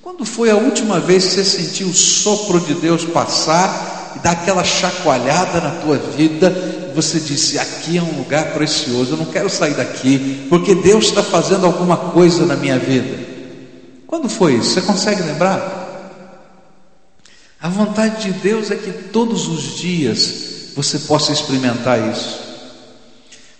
Quando 0.00 0.24
foi 0.24 0.50
a 0.50 0.56
última 0.56 1.00
vez 1.00 1.24
que 1.24 1.30
você 1.30 1.44
sentiu 1.44 1.88
o 1.88 1.92
sopro 1.92 2.60
de 2.60 2.74
Deus 2.74 3.04
passar 3.04 4.12
e 4.14 4.20
dar 4.20 4.32
aquela 4.32 4.62
chacoalhada 4.62 5.60
na 5.60 5.70
tua 5.80 5.96
vida? 5.96 6.92
Você 6.94 7.18
disse: 7.18 7.58
Aqui 7.58 7.98
é 7.98 8.02
um 8.02 8.18
lugar 8.18 8.52
precioso, 8.52 9.14
eu 9.14 9.16
não 9.16 9.26
quero 9.26 9.50
sair 9.50 9.74
daqui, 9.74 10.46
porque 10.48 10.76
Deus 10.76 11.06
está 11.06 11.24
fazendo 11.24 11.66
alguma 11.66 11.96
coisa 11.96 12.46
na 12.46 12.54
minha 12.54 12.78
vida. 12.78 13.19
Quando 14.10 14.28
foi 14.28 14.54
isso? 14.54 14.70
Você 14.70 14.80
consegue 14.80 15.22
lembrar? 15.22 15.86
A 17.62 17.68
vontade 17.68 18.24
de 18.24 18.32
Deus 18.40 18.68
é 18.72 18.74
que 18.74 18.90
todos 18.90 19.46
os 19.46 19.76
dias 19.76 20.72
você 20.74 20.98
possa 20.98 21.30
experimentar 21.30 22.10
isso. 22.10 22.40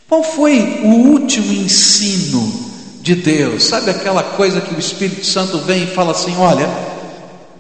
Qual 0.08 0.24
foi 0.24 0.80
o 0.82 0.88
último 1.12 1.52
ensino 1.52 2.52
de 3.00 3.14
Deus? 3.14 3.62
Sabe 3.62 3.92
aquela 3.92 4.24
coisa 4.24 4.60
que 4.60 4.74
o 4.74 4.78
Espírito 4.80 5.24
Santo 5.24 5.58
vem 5.58 5.84
e 5.84 5.94
fala 5.94 6.10
assim: 6.10 6.36
olha, 6.36 6.68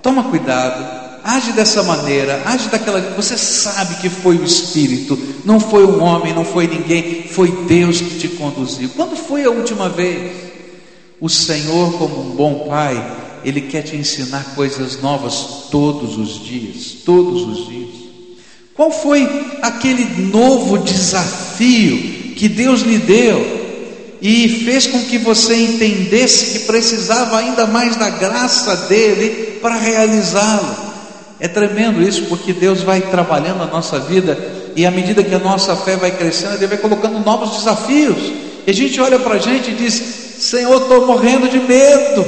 toma 0.02 0.24
cuidado, 0.24 0.84
age 1.22 1.52
dessa 1.52 1.84
maneira, 1.84 2.42
age 2.44 2.70
daquela. 2.70 3.00
Você 3.14 3.38
sabe 3.38 4.00
que 4.00 4.08
foi 4.08 4.36
o 4.36 4.44
Espírito, 4.44 5.16
não 5.44 5.60
foi 5.60 5.86
um 5.86 6.02
homem, 6.02 6.34
não 6.34 6.44
foi 6.44 6.66
ninguém, 6.66 7.28
foi 7.28 7.52
Deus 7.68 8.00
que 8.00 8.18
te 8.18 8.28
conduziu. 8.30 8.90
Quando 8.96 9.14
foi 9.14 9.44
a 9.44 9.50
última 9.50 9.88
vez? 9.88 10.49
O 11.20 11.28
Senhor, 11.28 11.92
como 11.98 12.20
um 12.20 12.36
bom 12.36 12.66
Pai, 12.68 13.40
Ele 13.44 13.60
quer 13.60 13.82
te 13.82 13.96
ensinar 13.96 14.54
coisas 14.54 15.00
novas 15.00 15.68
todos 15.70 16.16
os 16.16 16.44
dias, 16.44 16.96
todos 17.04 17.42
os 17.42 17.66
dias. 17.68 17.90
Qual 18.74 18.90
foi 18.90 19.28
aquele 19.60 20.04
novo 20.26 20.78
desafio 20.78 22.34
que 22.34 22.48
Deus 22.48 22.80
lhe 22.80 22.96
deu 22.96 23.60
e 24.22 24.64
fez 24.64 24.86
com 24.86 25.02
que 25.04 25.18
você 25.18 25.54
entendesse 25.56 26.58
que 26.58 26.66
precisava 26.66 27.38
ainda 27.38 27.66
mais 27.66 27.96
da 27.96 28.10
graça 28.10 28.76
dele 28.88 29.58
para 29.62 29.76
realizá-lo. 29.76 30.90
É 31.38 31.48
tremendo 31.48 32.02
isso, 32.02 32.24
porque 32.24 32.52
Deus 32.52 32.82
vai 32.82 33.00
trabalhando 33.00 33.58
na 33.58 33.66
nossa 33.66 33.98
vida 33.98 34.38
e 34.76 34.84
à 34.84 34.90
medida 34.90 35.24
que 35.24 35.34
a 35.34 35.38
nossa 35.38 35.74
fé 35.74 35.96
vai 35.96 36.10
crescendo, 36.10 36.56
Ele 36.56 36.66
vai 36.66 36.78
colocando 36.78 37.24
novos 37.24 37.58
desafios. 37.58 38.18
E 38.66 38.70
a 38.70 38.74
gente 38.74 39.00
olha 39.00 39.18
para 39.18 39.36
a 39.36 39.38
gente 39.38 39.70
e 39.70 39.74
diz: 39.74 40.19
Senhor, 40.40 40.80
estou 40.80 41.06
morrendo 41.06 41.48
de 41.48 41.58
medo, 41.58 42.24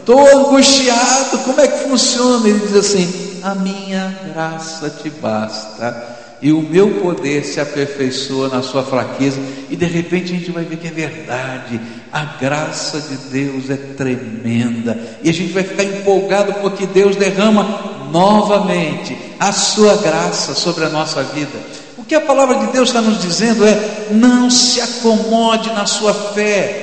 estou 0.00 0.26
angustiado, 0.26 1.38
como 1.44 1.60
é 1.60 1.68
que 1.68 1.84
funciona? 1.88 2.48
Ele 2.48 2.58
diz 2.60 2.74
assim: 2.74 3.40
A 3.42 3.54
minha 3.54 4.18
graça 4.32 4.88
te 4.88 5.10
basta 5.10 6.20
e 6.40 6.50
o 6.50 6.60
meu 6.60 7.00
poder 7.00 7.44
se 7.44 7.60
aperfeiçoa 7.60 8.48
na 8.48 8.62
sua 8.62 8.82
fraqueza, 8.82 9.38
e 9.70 9.76
de 9.76 9.84
repente 9.84 10.32
a 10.32 10.36
gente 10.36 10.50
vai 10.50 10.64
ver 10.64 10.76
que 10.76 10.88
é 10.88 10.90
verdade, 10.90 11.80
a 12.12 12.24
graça 12.24 13.00
de 13.00 13.16
Deus 13.30 13.70
é 13.70 13.76
tremenda, 13.76 14.98
e 15.22 15.30
a 15.30 15.32
gente 15.32 15.52
vai 15.52 15.62
ficar 15.62 15.84
empolgado 15.84 16.54
porque 16.54 16.84
Deus 16.84 17.14
derrama 17.14 18.08
novamente 18.10 19.16
a 19.38 19.52
sua 19.52 19.96
graça 19.96 20.54
sobre 20.54 20.84
a 20.84 20.88
nossa 20.88 21.22
vida. 21.22 21.58
O 21.96 22.02
que 22.02 22.16
a 22.16 22.20
palavra 22.20 22.56
de 22.56 22.72
Deus 22.72 22.88
está 22.88 23.00
nos 23.00 23.22
dizendo 23.22 23.64
é: 23.64 24.08
não 24.10 24.50
se 24.50 24.80
acomode 24.80 25.72
na 25.72 25.86
sua 25.86 26.12
fé, 26.12 26.81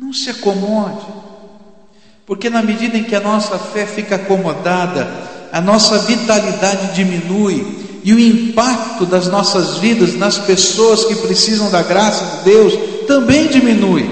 não 0.00 0.12
se 0.12 0.30
acomode, 0.30 1.04
porque 2.24 2.48
na 2.48 2.62
medida 2.62 2.96
em 2.96 3.02
que 3.02 3.16
a 3.16 3.20
nossa 3.20 3.58
fé 3.58 3.84
fica 3.84 4.14
acomodada, 4.14 5.08
a 5.50 5.60
nossa 5.60 5.98
vitalidade 5.98 6.94
diminui 6.94 8.00
e 8.04 8.12
o 8.12 8.20
impacto 8.20 9.04
das 9.04 9.26
nossas 9.26 9.78
vidas 9.78 10.14
nas 10.14 10.38
pessoas 10.38 11.04
que 11.04 11.16
precisam 11.16 11.68
da 11.68 11.82
graça 11.82 12.38
de 12.38 12.44
Deus 12.44 13.06
também 13.08 13.48
diminui. 13.48 14.08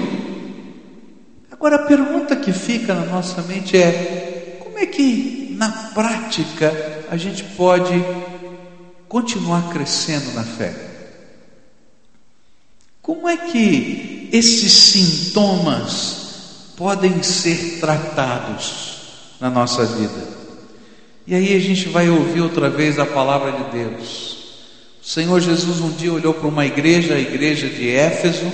Agora 1.49 1.77
a 1.77 1.85
pergunta 1.87 2.35
que 2.35 2.51
fica 2.51 2.93
na 2.93 3.05
nossa 3.05 3.41
mente 3.43 3.77
é: 3.77 4.57
como 4.59 4.77
é 4.77 4.85
que 4.85 5.55
na 5.57 5.69
prática 5.93 7.05
a 7.09 7.15
gente 7.15 7.43
pode 7.55 8.03
continuar 9.07 9.69
crescendo 9.69 10.33
na 10.33 10.43
fé? 10.43 10.73
Como 13.01 13.29
é 13.29 13.37
que 13.37 14.16
esses 14.31 14.71
sintomas 14.71 16.73
podem 16.75 17.21
ser 17.23 17.79
tratados 17.79 18.97
na 19.39 19.49
nossa 19.49 19.85
vida? 19.85 20.37
E 21.25 21.35
aí 21.35 21.55
a 21.55 21.59
gente 21.59 21.89
vai 21.89 22.09
ouvir 22.09 22.41
outra 22.41 22.69
vez 22.69 22.97
a 22.97 23.05
palavra 23.05 23.51
de 23.51 23.71
Deus. 23.71 24.37
O 25.01 25.05
Senhor 25.05 25.39
Jesus 25.41 25.81
um 25.81 25.91
dia 25.91 26.13
olhou 26.13 26.33
para 26.33 26.47
uma 26.47 26.65
igreja, 26.65 27.15
a 27.15 27.19
igreja 27.19 27.67
de 27.67 27.89
Éfeso, 27.89 28.49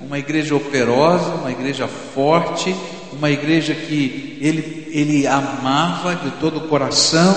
uma 0.00 0.18
igreja 0.18 0.54
operosa, 0.54 1.34
uma 1.34 1.50
igreja 1.50 1.88
forte, 1.88 2.74
uma 3.12 3.30
igreja 3.30 3.74
que 3.74 4.38
ele, 4.40 4.88
ele 4.90 5.26
amava 5.26 6.14
de 6.14 6.30
todo 6.32 6.58
o 6.58 6.68
coração, 6.68 7.34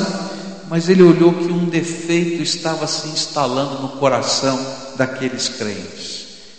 mas 0.70 0.90
ele 0.90 1.04
olhou 1.04 1.34
que 1.34 1.52
um 1.52 1.66
defeito 1.66 2.42
estava 2.42 2.88
se 2.88 3.08
instalando 3.08 3.82
no 3.82 3.90
coração 4.00 4.60
daqueles 4.96 5.48
crentes. 5.48 6.15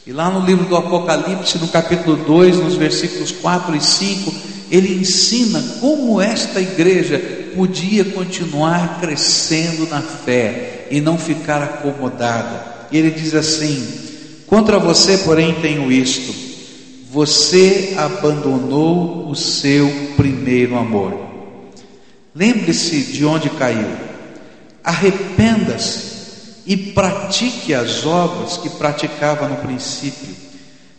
E 0.06 0.12
lá 0.12 0.30
no 0.30 0.46
livro 0.46 0.66
do 0.66 0.76
Apocalipse, 0.76 1.58
no 1.58 1.66
capítulo 1.66 2.16
2, 2.16 2.58
nos 2.58 2.76
versículos 2.76 3.32
4 3.32 3.74
e 3.74 3.80
5, 3.80 4.32
ele 4.70 5.00
ensina 5.00 5.60
como 5.80 6.20
esta 6.20 6.60
igreja 6.60 7.18
podia 7.56 8.04
continuar 8.04 9.00
crescendo 9.00 9.88
na 9.88 10.00
fé 10.00 10.86
e 10.92 11.00
não 11.00 11.18
ficar 11.18 11.60
acomodada. 11.60 12.86
Ele 12.92 13.10
diz 13.10 13.34
assim: 13.34 13.84
Contra 14.46 14.78
você, 14.78 15.18
porém, 15.18 15.54
tenho 15.60 15.90
isto: 15.90 16.32
você 17.10 17.94
abandonou 17.98 19.28
o 19.28 19.34
seu 19.34 19.90
primeiro 20.16 20.76
amor. 20.76 21.18
Lembre-se 22.32 23.00
de 23.00 23.24
onde 23.24 23.50
caiu, 23.50 23.90
arrependa-se 24.84 26.15
e 26.66 26.76
pratique 26.76 27.72
as 27.72 28.04
obras 28.04 28.56
que 28.56 28.68
praticava 28.70 29.48
no 29.48 29.56
princípio. 29.56 30.34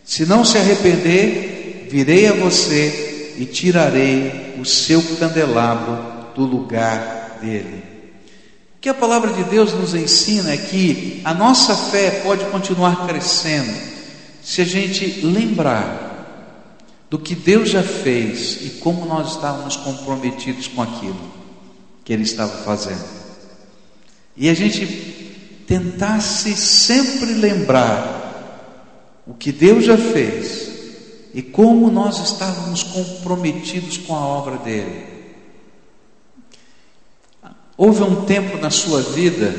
Se 0.02 0.24
não 0.24 0.44
se 0.44 0.56
arrepender, 0.56 1.86
virei 1.90 2.26
a 2.26 2.32
você 2.32 3.34
e 3.36 3.44
tirarei 3.44 4.54
o 4.58 4.64
seu 4.64 5.02
candelabro 5.18 6.32
do 6.34 6.44
lugar 6.44 7.38
dele. 7.42 7.82
O 8.76 8.80
que 8.80 8.88
a 8.88 8.94
palavra 8.94 9.32
de 9.32 9.44
Deus 9.44 9.72
nos 9.74 9.94
ensina 9.94 10.52
é 10.52 10.56
que 10.56 11.20
a 11.24 11.34
nossa 11.34 11.74
fé 11.74 12.22
pode 12.24 12.44
continuar 12.46 13.06
crescendo 13.06 13.76
se 14.42 14.62
a 14.62 14.64
gente 14.64 15.20
lembrar 15.26 16.08
do 17.10 17.18
que 17.18 17.34
Deus 17.34 17.70
já 17.70 17.82
fez 17.82 18.64
e 18.64 18.70
como 18.80 19.04
nós 19.04 19.32
estávamos 19.32 19.76
comprometidos 19.76 20.68
com 20.68 20.80
aquilo 20.80 21.20
que 22.04 22.12
Ele 22.12 22.22
estava 22.22 22.52
fazendo. 22.64 23.04
E 24.36 24.48
a 24.48 24.54
gente 24.54 24.86
tentasse 25.68 26.56
sempre 26.56 27.34
lembrar 27.34 29.22
o 29.26 29.34
que 29.34 29.52
Deus 29.52 29.84
já 29.84 29.98
fez 29.98 30.70
e 31.34 31.42
como 31.42 31.90
nós 31.90 32.18
estávamos 32.32 32.82
comprometidos 32.82 33.98
com 33.98 34.16
a 34.16 34.26
obra 34.26 34.56
dele. 34.56 35.06
Houve 37.76 38.02
um 38.02 38.24
tempo 38.24 38.56
na 38.56 38.70
sua 38.70 39.02
vida 39.02 39.54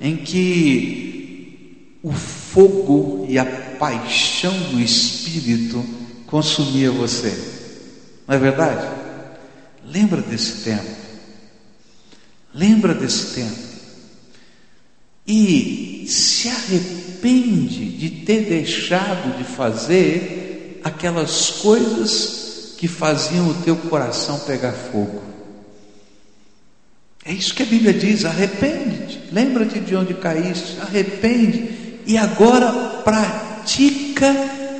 em 0.00 0.16
que 0.16 1.98
o 2.02 2.12
fogo 2.12 3.26
e 3.28 3.38
a 3.38 3.44
paixão 3.78 4.58
do 4.70 4.80
Espírito 4.80 5.84
consumia 6.26 6.90
você. 6.90 7.30
Não 8.26 8.34
é 8.34 8.38
verdade? 8.38 8.88
Lembra 9.84 10.22
desse 10.22 10.64
tempo. 10.64 10.96
Lembra 12.54 12.94
desse 12.94 13.34
tempo. 13.34 13.65
E 15.26 16.06
se 16.08 16.48
arrepende 16.48 17.90
de 17.90 18.10
ter 18.24 18.42
deixado 18.42 19.36
de 19.36 19.44
fazer 19.44 20.80
aquelas 20.84 21.50
coisas 21.50 22.74
que 22.78 22.86
faziam 22.86 23.48
o 23.48 23.54
teu 23.54 23.76
coração 23.76 24.38
pegar 24.40 24.72
fogo. 24.72 25.22
É 27.24 27.32
isso 27.32 27.54
que 27.54 27.62
a 27.62 27.66
Bíblia 27.66 27.92
diz: 27.92 28.24
arrepende-te, 28.24 29.20
lembra-te 29.32 29.80
de 29.80 29.96
onde 29.96 30.14
caíste, 30.14 30.76
arrepende 30.80 32.00
e 32.06 32.16
agora 32.16 33.02
pratica 33.02 34.32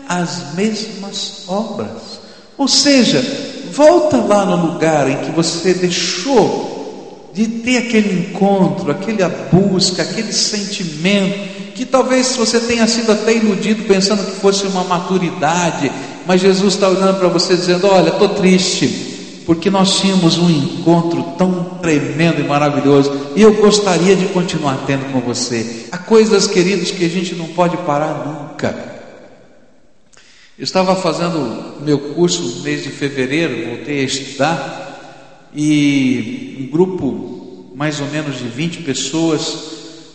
as 0.08 0.54
mesmas 0.54 1.48
obras. 1.48 2.20
Ou 2.56 2.68
seja, 2.68 3.20
volta 3.72 4.18
lá 4.18 4.46
no 4.46 4.72
lugar 4.72 5.10
em 5.10 5.24
que 5.24 5.32
você 5.32 5.74
deixou 5.74 6.75
de 7.36 7.46
ter 7.46 7.76
aquele 7.76 8.18
encontro, 8.18 8.90
aquela 8.90 9.28
busca, 9.52 10.00
aquele 10.00 10.32
sentimento, 10.32 11.74
que 11.74 11.84
talvez 11.84 12.34
você 12.34 12.58
tenha 12.58 12.86
sido 12.86 13.12
até 13.12 13.36
iludido 13.36 13.84
pensando 13.84 14.24
que 14.24 14.40
fosse 14.40 14.66
uma 14.66 14.82
maturidade, 14.84 15.92
mas 16.26 16.40
Jesus 16.40 16.72
está 16.72 16.88
olhando 16.88 17.18
para 17.18 17.28
você 17.28 17.54
dizendo: 17.54 17.88
Olha, 17.88 18.08
estou 18.08 18.30
triste, 18.30 19.42
porque 19.44 19.68
nós 19.68 20.00
tínhamos 20.00 20.38
um 20.38 20.48
encontro 20.48 21.34
tão 21.36 21.78
tremendo 21.82 22.40
e 22.40 22.44
maravilhoso, 22.44 23.12
e 23.36 23.42
eu 23.42 23.52
gostaria 23.52 24.16
de 24.16 24.24
continuar 24.28 24.84
tendo 24.86 25.12
com 25.12 25.20
você. 25.20 25.88
Há 25.92 25.98
coisas, 25.98 26.46
queridos, 26.46 26.90
que 26.90 27.04
a 27.04 27.10
gente 27.10 27.34
não 27.34 27.48
pode 27.48 27.76
parar 27.76 28.24
nunca. 28.26 28.96
Eu 30.58 30.64
estava 30.64 30.96
fazendo 30.96 31.82
meu 31.82 31.98
curso 31.98 32.40
no 32.40 32.62
mês 32.62 32.82
de 32.82 32.88
fevereiro, 32.88 33.76
voltei 33.76 34.00
a 34.00 34.04
estudar, 34.04 34.85
e 35.56 36.58
um 36.60 36.70
grupo 36.70 37.72
mais 37.74 38.00
ou 38.00 38.06
menos 38.08 38.38
de 38.38 38.46
20 38.46 38.82
pessoas 38.82 39.56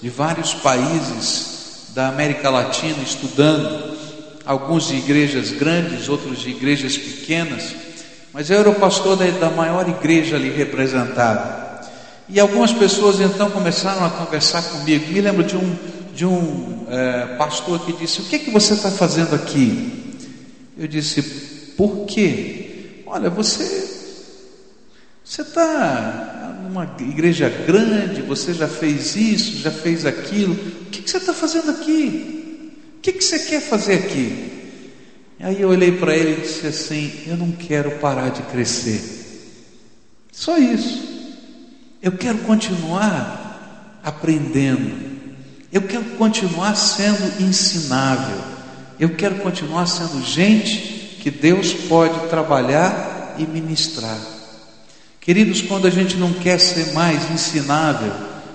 de 0.02 0.10
vários 0.10 0.54
países 0.54 1.90
da 1.96 2.10
América 2.10 2.50
Latina 2.50 2.98
estudando, 3.04 3.98
alguns 4.46 4.88
de 4.88 4.96
igrejas 4.96 5.52
grandes, 5.52 6.08
outros 6.08 6.40
de 6.40 6.52
igrejas 6.52 6.96
pequenas, 6.96 7.76
mas 8.32 8.50
eu 8.50 8.60
era 8.60 8.70
o 8.70 8.76
pastor 8.76 9.18
da, 9.18 9.50
maior 9.50 9.90
igreja 9.90 10.36
ali 10.36 10.50
representada. 10.50 11.82
E 12.30 12.40
algumas 12.40 12.72
pessoas 12.72 13.20
então 13.20 13.50
começaram 13.50 14.06
a 14.06 14.10
conversar 14.10 14.62
comigo. 14.62 15.12
Me 15.12 15.20
lembro 15.20 15.44
de 15.44 15.58
um, 15.58 15.76
de 16.16 16.26
um 16.26 16.86
é, 16.88 17.36
pastor 17.38 17.80
que 17.86 17.92
disse: 17.92 18.22
O 18.22 18.24
que, 18.24 18.38
é 18.38 18.40
que 18.40 18.52
você 18.52 18.74
está 18.74 18.90
fazendo 18.90 19.36
aqui? 19.36 20.16
Eu 20.78 20.88
disse: 20.88 21.22
Por 21.76 22.06
quê? 22.06 23.04
Olha, 23.06 23.30
você 23.30 23.81
você 25.32 25.44
está 25.44 26.58
numa 26.62 26.84
igreja 27.00 27.48
grande, 27.48 28.22
você 28.22 28.54
já 28.54 28.68
fez 28.68 29.16
isso, 29.16 29.60
já 29.60 29.72
fez 29.72 30.06
aquilo. 30.06 30.54
O 30.54 30.86
que, 30.90 31.02
que 31.02 31.10
você 31.10 31.20
está 31.20 31.32
fazendo 31.32 31.72
aqui? 31.72 32.74
O 32.98 33.00
que, 33.00 33.14
que 33.14 33.24
você 33.24 33.40
quer 33.40 33.62
fazer 33.62 33.94
aqui? 33.94 34.74
Aí 35.40 35.62
eu 35.62 35.70
olhei 35.70 35.94
para 35.94 36.18
ele 36.18 36.34
e 36.34 36.42
disse 36.42 36.68
assim: 36.68 37.14
Eu 37.26 37.38
não 37.38 37.54
quero 37.54 37.92
parar 37.92 38.28
de 38.28 38.42
crescer. 38.42 39.02
Só 40.34 40.58
isso. 40.58 41.02
Eu 42.02 42.12
quero 42.12 42.40
continuar 42.40 44.02
aprendendo. 44.04 44.94
Eu 45.72 45.84
quero 45.84 46.04
continuar 46.18 46.76
sendo 46.76 47.42
ensinável. 47.42 48.38
Eu 49.00 49.16
quero 49.16 49.36
continuar 49.36 49.86
sendo 49.86 50.22
gente 50.26 51.20
que 51.22 51.32
Deus 51.32 51.72
pode 51.74 52.28
trabalhar 52.28 53.38
e 53.40 53.48
ministrar. 53.48 54.41
Queridos, 55.22 55.62
quando 55.62 55.86
a 55.86 55.90
gente 55.92 56.18
não 56.18 56.34
quer 56.34 56.60
ser 56.60 56.94
mais 56.94 57.30
ensinável 57.30 58.12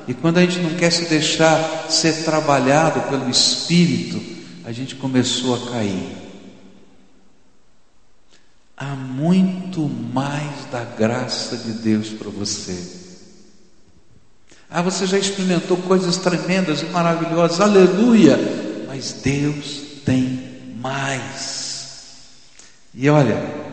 e 0.08 0.12
quando 0.12 0.38
a 0.38 0.40
gente 0.40 0.58
não 0.58 0.74
quer 0.74 0.90
se 0.90 1.04
deixar 1.04 1.86
ser 1.88 2.24
trabalhado 2.24 3.08
pelo 3.08 3.30
Espírito, 3.30 4.20
a 4.64 4.72
gente 4.72 4.96
começou 4.96 5.54
a 5.54 5.70
cair. 5.70 6.08
Há 8.76 8.96
muito 8.96 9.82
mais 10.12 10.64
da 10.70 10.82
graça 10.82 11.56
de 11.56 11.72
Deus 11.72 12.08
para 12.08 12.28
você. 12.30 12.76
Ah, 14.68 14.82
você 14.82 15.06
já 15.06 15.18
experimentou 15.18 15.76
coisas 15.76 16.16
tremendas 16.16 16.82
e 16.82 16.86
maravilhosas, 16.86 17.60
aleluia! 17.60 18.36
Mas 18.88 19.20
Deus 19.22 19.82
tem 20.04 20.74
mais. 20.80 21.76
E 22.92 23.08
olha, 23.08 23.65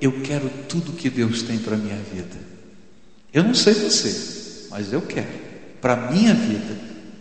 eu 0.00 0.20
quero 0.22 0.50
tudo 0.68 0.92
que 0.92 1.08
Deus 1.08 1.42
tem 1.42 1.58
para 1.58 1.74
a 1.74 1.78
minha 1.78 1.96
vida. 1.96 2.36
Eu 3.32 3.42
não 3.44 3.54
sei 3.54 3.74
você, 3.74 4.68
mas 4.70 4.92
eu 4.92 5.02
quero 5.02 5.46
para 5.80 5.92
a 5.92 6.10
minha 6.10 6.34
vida 6.34 6.76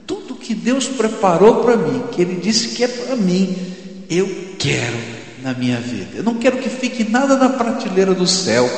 tudo 0.07 0.35
que 0.35 0.53
Deus 0.53 0.87
preparou 0.87 1.63
para 1.63 1.77
mim, 1.77 2.03
que 2.11 2.21
Ele 2.21 2.39
disse 2.39 2.75
que 2.75 2.83
é 2.83 2.87
para 2.87 3.15
mim, 3.15 3.55
eu 4.09 4.55
quero 4.57 4.97
na 5.41 5.53
minha 5.53 5.79
vida. 5.79 6.17
Eu 6.17 6.23
não 6.23 6.35
quero 6.35 6.57
que 6.57 6.69
fique 6.69 7.03
nada 7.03 7.35
na 7.35 7.49
prateleira 7.49 8.13
do 8.13 8.27
céu 8.27 8.69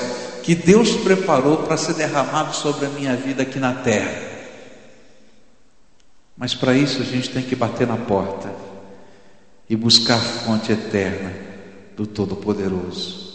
que 0.44 0.56
Deus 0.56 0.92
preparou 0.98 1.58
para 1.64 1.76
ser 1.76 1.94
derramado 1.94 2.56
sobre 2.56 2.86
a 2.86 2.90
minha 2.90 3.16
vida 3.16 3.44
aqui 3.44 3.60
na 3.60 3.74
terra. 3.74 4.28
Mas 6.38 6.56
para 6.56 6.74
isso 6.74 7.02
a 7.02 7.06
gente 7.06 7.30
tem 7.30 7.44
que 7.44 7.56
bater 7.56 7.88
na 7.88 7.98
porta 7.98 8.54
e 9.70 9.76
buscar 9.76 10.16
a 10.16 10.20
fonte 10.20 10.72
eterna 10.72 11.34
do 11.98 12.06
Todo-Poderoso. 12.06 13.27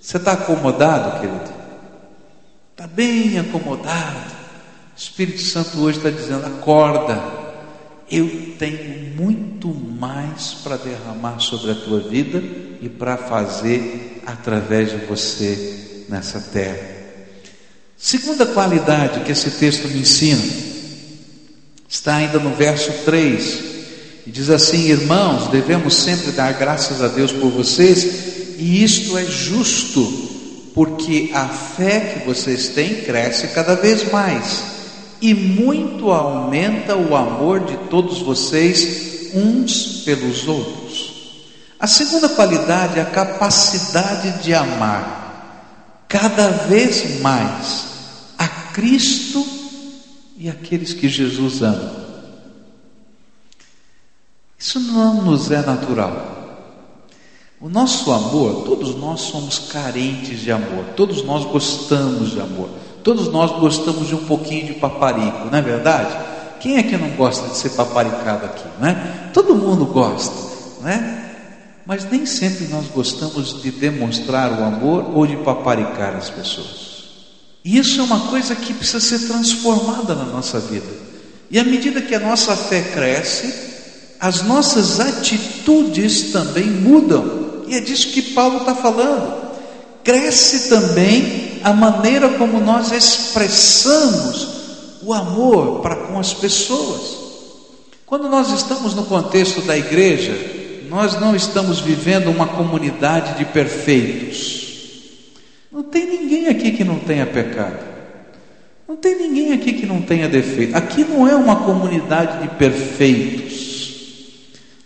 Você 0.00 0.16
está 0.16 0.32
acomodado, 0.32 1.20
querido? 1.20 1.52
Está 2.72 2.86
bem 2.86 3.38
acomodado. 3.38 4.38
O 4.96 4.98
Espírito 4.98 5.42
Santo 5.42 5.80
hoje 5.80 5.98
está 5.98 6.10
dizendo: 6.10 6.46
acorda, 6.46 7.20
eu 8.10 8.54
tenho 8.58 9.14
muito 9.16 9.68
mais 9.68 10.54
para 10.62 10.76
derramar 10.76 11.40
sobre 11.40 11.72
a 11.72 11.74
tua 11.74 12.00
vida 12.00 12.38
e 12.80 12.88
para 12.88 13.16
fazer 13.16 14.22
através 14.24 14.90
de 14.90 14.96
você 15.06 16.04
nessa 16.08 16.40
terra. 16.40 16.96
Segunda 17.96 18.46
qualidade 18.46 19.24
que 19.24 19.32
esse 19.32 19.50
texto 19.50 19.88
me 19.88 20.00
ensina 20.00 20.42
está 21.88 22.14
ainda 22.16 22.38
no 22.38 22.54
verso 22.54 22.92
3 23.04 23.58
e 24.24 24.30
diz 24.30 24.50
assim: 24.50 24.88
Irmãos, 24.88 25.48
devemos 25.48 25.94
sempre 25.94 26.30
dar 26.30 26.52
graças 26.52 27.02
a 27.02 27.08
Deus 27.08 27.32
por 27.32 27.50
vocês, 27.50 28.37
e 28.58 28.82
isto 28.82 29.16
é 29.16 29.24
justo, 29.24 30.02
porque 30.74 31.30
a 31.32 31.46
fé 31.46 32.00
que 32.00 32.26
vocês 32.26 32.68
têm 32.70 33.02
cresce 33.02 33.48
cada 33.48 33.76
vez 33.76 34.10
mais, 34.10 34.64
e 35.20 35.32
muito 35.32 36.10
aumenta 36.10 36.96
o 36.96 37.14
amor 37.14 37.60
de 37.60 37.76
todos 37.88 38.18
vocês 38.20 39.30
uns 39.32 40.02
pelos 40.04 40.48
outros. 40.48 41.14
A 41.78 41.86
segunda 41.86 42.28
qualidade 42.28 42.98
é 42.98 43.02
a 43.02 43.06
capacidade 43.06 44.42
de 44.42 44.52
amar 44.52 46.04
cada 46.08 46.48
vez 46.48 47.20
mais 47.20 47.86
a 48.36 48.48
Cristo 48.48 49.46
e 50.36 50.48
aqueles 50.48 50.92
que 50.92 51.08
Jesus 51.08 51.62
ama. 51.62 51.98
Isso 54.58 54.80
não 54.80 55.22
nos 55.22 55.50
é 55.52 55.62
natural. 55.62 56.37
O 57.60 57.68
nosso 57.68 58.12
amor, 58.12 58.62
todos 58.64 58.94
nós 58.94 59.22
somos 59.22 59.58
carentes 59.58 60.40
de 60.40 60.52
amor, 60.52 60.84
todos 60.96 61.24
nós 61.24 61.44
gostamos 61.44 62.30
de 62.30 62.40
amor, 62.40 62.68
todos 63.02 63.32
nós 63.32 63.50
gostamos 63.58 64.06
de 64.06 64.14
um 64.14 64.24
pouquinho 64.26 64.66
de 64.66 64.74
paparico, 64.74 65.48
não 65.50 65.58
é 65.58 65.60
verdade? 65.60 66.16
Quem 66.60 66.76
é 66.76 66.84
que 66.84 66.96
não 66.96 67.10
gosta 67.10 67.48
de 67.48 67.56
ser 67.56 67.70
paparicado 67.70 68.46
aqui, 68.46 68.64
né? 68.80 69.30
Todo 69.34 69.56
mundo 69.56 69.86
gosta, 69.86 70.32
né? 70.82 71.32
Mas 71.84 72.08
nem 72.08 72.26
sempre 72.26 72.68
nós 72.68 72.86
gostamos 72.94 73.60
de 73.60 73.72
demonstrar 73.72 74.52
o 74.52 74.62
amor 74.62 75.16
ou 75.16 75.26
de 75.26 75.36
paparicar 75.38 76.14
as 76.14 76.30
pessoas. 76.30 76.88
E 77.64 77.76
isso 77.76 78.00
é 78.00 78.04
uma 78.04 78.20
coisa 78.28 78.54
que 78.54 78.72
precisa 78.72 79.00
ser 79.00 79.26
transformada 79.26 80.14
na 80.14 80.24
nossa 80.24 80.60
vida. 80.60 80.86
E 81.50 81.58
à 81.58 81.64
medida 81.64 82.02
que 82.02 82.14
a 82.14 82.20
nossa 82.20 82.54
fé 82.54 82.82
cresce, 82.82 83.52
as 84.20 84.42
nossas 84.42 85.00
atitudes 85.00 86.32
também 86.32 86.66
mudam. 86.66 87.37
E 87.68 87.74
é 87.74 87.80
disso 87.80 88.08
que 88.08 88.22
Paulo 88.22 88.58
está 88.58 88.74
falando. 88.74 89.48
Cresce 90.02 90.68
também 90.68 91.60
a 91.62 91.72
maneira 91.72 92.30
como 92.30 92.60
nós 92.60 92.92
expressamos 92.92 94.48
o 95.02 95.12
amor 95.12 95.80
para 95.80 95.96
com 95.96 96.18
as 96.18 96.32
pessoas. 96.32 97.16
Quando 98.06 98.28
nós 98.28 98.50
estamos 98.50 98.94
no 98.94 99.04
contexto 99.04 99.60
da 99.62 99.76
igreja, 99.76 100.34
nós 100.88 101.20
não 101.20 101.36
estamos 101.36 101.80
vivendo 101.80 102.30
uma 102.30 102.46
comunidade 102.46 103.36
de 103.36 103.44
perfeitos. 103.44 104.66
Não 105.70 105.82
tem 105.82 106.06
ninguém 106.06 106.48
aqui 106.48 106.72
que 106.72 106.84
não 106.84 106.98
tenha 106.98 107.26
pecado. 107.26 107.86
Não 108.88 108.96
tem 108.96 109.14
ninguém 109.14 109.52
aqui 109.52 109.74
que 109.74 109.84
não 109.84 110.00
tenha 110.00 110.26
defeito. 110.26 110.74
Aqui 110.74 111.04
não 111.04 111.28
é 111.28 111.34
uma 111.34 111.56
comunidade 111.56 112.40
de 112.40 112.48
perfeitos. 112.56 113.67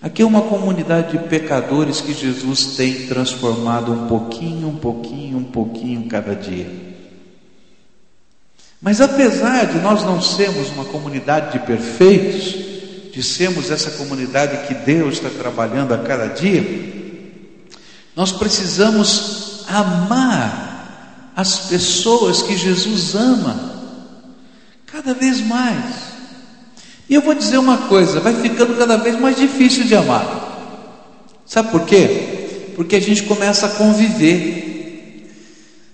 Aqui 0.03 0.21
é 0.21 0.27
uma 0.27 0.43
comunidade 0.43 1.13
de 1.17 1.29
pecadores 1.29 2.01
que 2.01 2.13
Jesus 2.13 2.75
tem 2.77 3.07
transformado 3.07 3.93
um 3.93 4.09
pouquinho, 4.09 4.67
um 4.67 4.77
pouquinho, 4.77 5.39
um 5.39 5.45
pouquinho 5.45 6.09
cada 6.09 6.35
dia. 6.35 6.69
Mas 8.81 9.01
apesar 9.01 9.67
de 9.67 9.79
nós 9.79 10.03
não 10.03 10.21
sermos 10.21 10.71
uma 10.71 10.85
comunidade 10.87 11.53
de 11.53 11.65
perfeitos, 11.65 13.13
de 13.13 13.23
sermos 13.23 13.71
essa 13.71 13.93
comunidade 13.93 14.67
que 14.67 14.75
Deus 14.75 15.15
está 15.15 15.31
trabalhando 15.31 15.95
a 15.95 15.99
cada 15.99 16.27
dia, 16.27 16.65
nós 18.17 18.33
precisamos 18.33 19.65
amar 19.69 21.33
as 21.37 21.69
pessoas 21.69 22.43
que 22.43 22.57
Jesus 22.57 23.15
ama 23.15 23.73
cada 24.85 25.15
vez 25.15 25.41
mais. 25.41 26.12
E 27.13 27.15
eu 27.15 27.21
vou 27.21 27.35
dizer 27.35 27.59
uma 27.59 27.77
coisa: 27.89 28.21
vai 28.21 28.33
ficando 28.41 28.75
cada 28.79 28.97
vez 28.97 29.21
mais 29.21 29.37
difícil 29.37 29.85
de 29.85 29.95
amar. 29.95 30.97
Sabe 31.45 31.71
por 31.71 31.85
quê? 31.85 32.73
Porque 32.75 32.97
a 32.97 33.01
gente 33.01 33.25
começa 33.25 33.67
a 33.67 33.69
conviver. 33.69 35.29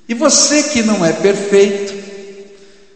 E 0.09 0.15
você 0.15 0.63
que 0.63 0.81
não 0.81 1.05
é 1.05 1.13
perfeito, 1.13 1.93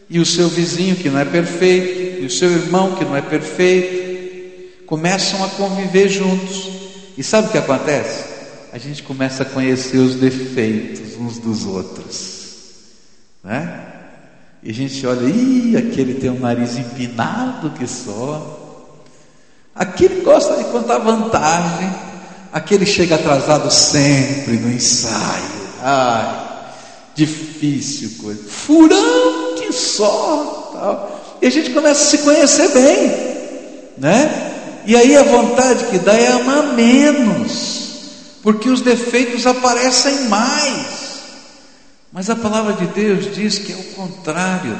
e 0.09 0.21
o 0.21 0.25
seu 0.25 0.49
vizinho 0.49 0.95
que 0.95 1.11
não 1.11 1.19
é 1.19 1.25
perfeito, 1.25 2.23
e 2.23 2.27
o 2.27 2.31
seu 2.31 2.49
irmão 2.49 2.95
que 2.95 3.05
não 3.05 3.17
é 3.17 3.23
perfeito, 3.23 4.87
começam 4.87 5.43
a 5.45 5.49
conviver 5.49 6.09
juntos. 6.09 6.71
E 7.19 7.25
sabe 7.25 7.49
o 7.49 7.51
que 7.51 7.59
acontece? 7.59 8.23
A 8.73 8.79
gente 8.79 9.03
começa 9.03 9.43
a 9.43 9.47
conhecer 9.47 9.99
os 9.99 10.15
defeitos 10.15 11.17
uns 11.19 11.39
dos 11.39 11.67
outros, 11.67 12.45
né? 13.43 13.92
E 14.63 14.71
a 14.71 14.75
gente 14.75 15.05
olha, 15.07 15.27
ih, 15.27 15.77
aquele 15.77 16.15
tem 16.15 16.31
um 16.31 16.39
nariz 16.39 16.79
empinado 16.79 17.71
que 17.71 17.87
só. 17.87 18.61
Aquele 19.75 20.21
gosta 20.21 20.57
de 20.57 20.65
contar 20.65 20.99
vantagem. 20.99 21.91
Aquele 22.53 22.87
chega 22.87 23.17
atrasado 23.17 23.71
sempre 23.71 24.59
no 24.59 24.71
ensaio. 24.71 25.63
Ai, 25.83 26.69
difícil 27.15 28.23
coisa. 28.23 28.43
Furão 28.49 29.57
que 29.57 29.73
só. 29.73 30.71
Tal. 30.73 31.39
E 31.43 31.47
a 31.47 31.51
gente 31.51 31.71
começa 31.71 32.03
a 32.03 32.07
se 32.07 32.19
conhecer 32.19 32.69
bem, 32.69 33.11
né? 33.99 34.53
E 34.87 34.95
aí 34.95 35.17
a 35.17 35.25
vontade 35.25 35.87
que 35.87 35.99
dá 35.99 36.13
é 36.13 36.29
amar 36.29 36.75
menos, 36.75 37.91
porque 38.43 38.69
os 38.69 38.81
defeitos 38.81 39.45
aparecem 39.47 40.29
mais. 40.29 41.02
Mas 42.13 42.29
a 42.29 42.37
palavra 42.37 42.75
de 42.75 42.87
Deus 42.89 43.35
diz 43.35 43.59
que 43.59 43.73
é 43.73 43.77
o 43.77 43.95
contrário. 43.95 44.77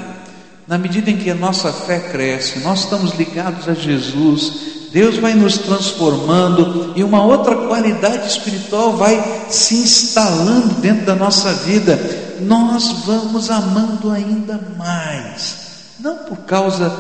Na 0.69 0.77
medida 0.77 1.11
em 1.11 1.17
que 1.17 1.31
a 1.31 1.35
nossa 1.35 1.73
fé 1.73 1.99
cresce, 1.99 2.61
nós 2.61 2.81
estamos 2.81 3.15
ligados 3.15 3.69
a 3.69 3.75
Jesus, 3.75 4.73
Deus 4.93 5.17
vai 5.17 5.35
nos 5.35 5.57
transformando 5.57 6.93
e 6.95 7.03
uma 7.03 7.25
outra 7.25 7.57
qualidade 7.57 8.29
espiritual 8.29 8.97
vai 8.97 9.47
se 9.49 9.77
instalando 9.77 10.75
dentro 10.75 11.07
da 11.07 11.15
nossa 11.15 11.53
vida. 11.55 11.99
Nós 12.43 13.05
vamos 13.07 13.51
amando 13.51 14.11
ainda 14.11 14.61
mais, 14.77 15.57
não 15.99 16.19
por 16.19 16.39
causa 16.39 16.91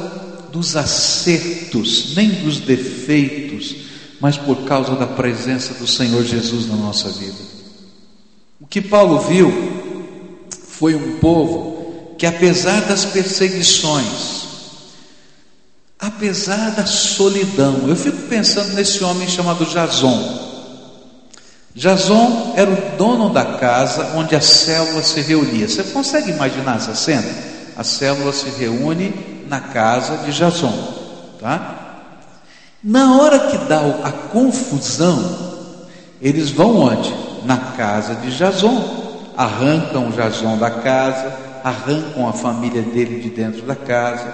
dos 0.51 0.75
acertos, 0.75 2.15
nem 2.17 2.31
dos 2.31 2.61
defeitos, 2.61 3.77
mas 4.19 4.39
por 4.39 4.65
causa 4.65 4.95
da 4.97 5.07
presença 5.07 5.75
do 5.75 5.87
Senhor 5.87 6.25
Jesus 6.25 6.67
na 6.69 6.77
nossa 6.77 7.11
vida. 7.11 7.53
O 8.61 8.67
que 8.67 8.81
Paulo 8.81 9.19
viu 9.21 9.82
foi 10.83 10.97
um 10.97 11.19
povo 11.19 12.17
que, 12.19 12.27
apesar 12.27 12.81
das 12.81 13.05
perseguições, 13.05 14.43
apesar 15.97 16.73
da 16.73 16.85
solidão, 16.85 17.85
eu 17.87 17.95
fico 17.95 18.23
pensando 18.23 18.75
nesse 18.75 19.05
homem 19.05 19.29
chamado 19.29 19.65
Jason. 19.65 20.41
Jason 21.73 22.55
era 22.57 22.69
o 22.69 22.97
dono 22.99 23.31
da 23.31 23.45
casa 23.45 24.17
onde 24.17 24.35
a 24.35 24.41
célula 24.41 25.05
se 25.05 25.21
reunia. 25.21 25.69
Você 25.69 25.85
consegue 25.85 26.33
imaginar 26.33 26.79
essa 26.79 26.97
cena? 26.97 27.33
A 27.77 27.85
célula 27.85 28.33
se 28.33 28.49
reúne 28.59 29.45
na 29.47 29.61
casa 29.61 30.17
de 30.25 30.33
Jason, 30.33 30.75
tá? 31.41 32.09
Na 32.83 33.19
hora 33.19 33.39
que 33.39 33.59
dá 33.69 33.79
a 34.03 34.11
confusão, 34.11 35.79
eles 36.21 36.51
vão 36.51 36.77
onde? 36.77 37.15
Na 37.45 37.57
casa 37.77 38.17
de 38.17 38.37
Jason 38.37 39.02
arrancam 39.37 40.09
o 40.09 40.13
Jason 40.13 40.57
da 40.59 40.71
casa, 40.71 41.33
arrancam 41.65 42.29
a 42.29 42.33
família 42.33 42.83
dele 42.83 43.21
de 43.21 43.31
dentro 43.31 43.63
da 43.63 43.75
casa. 43.75 44.33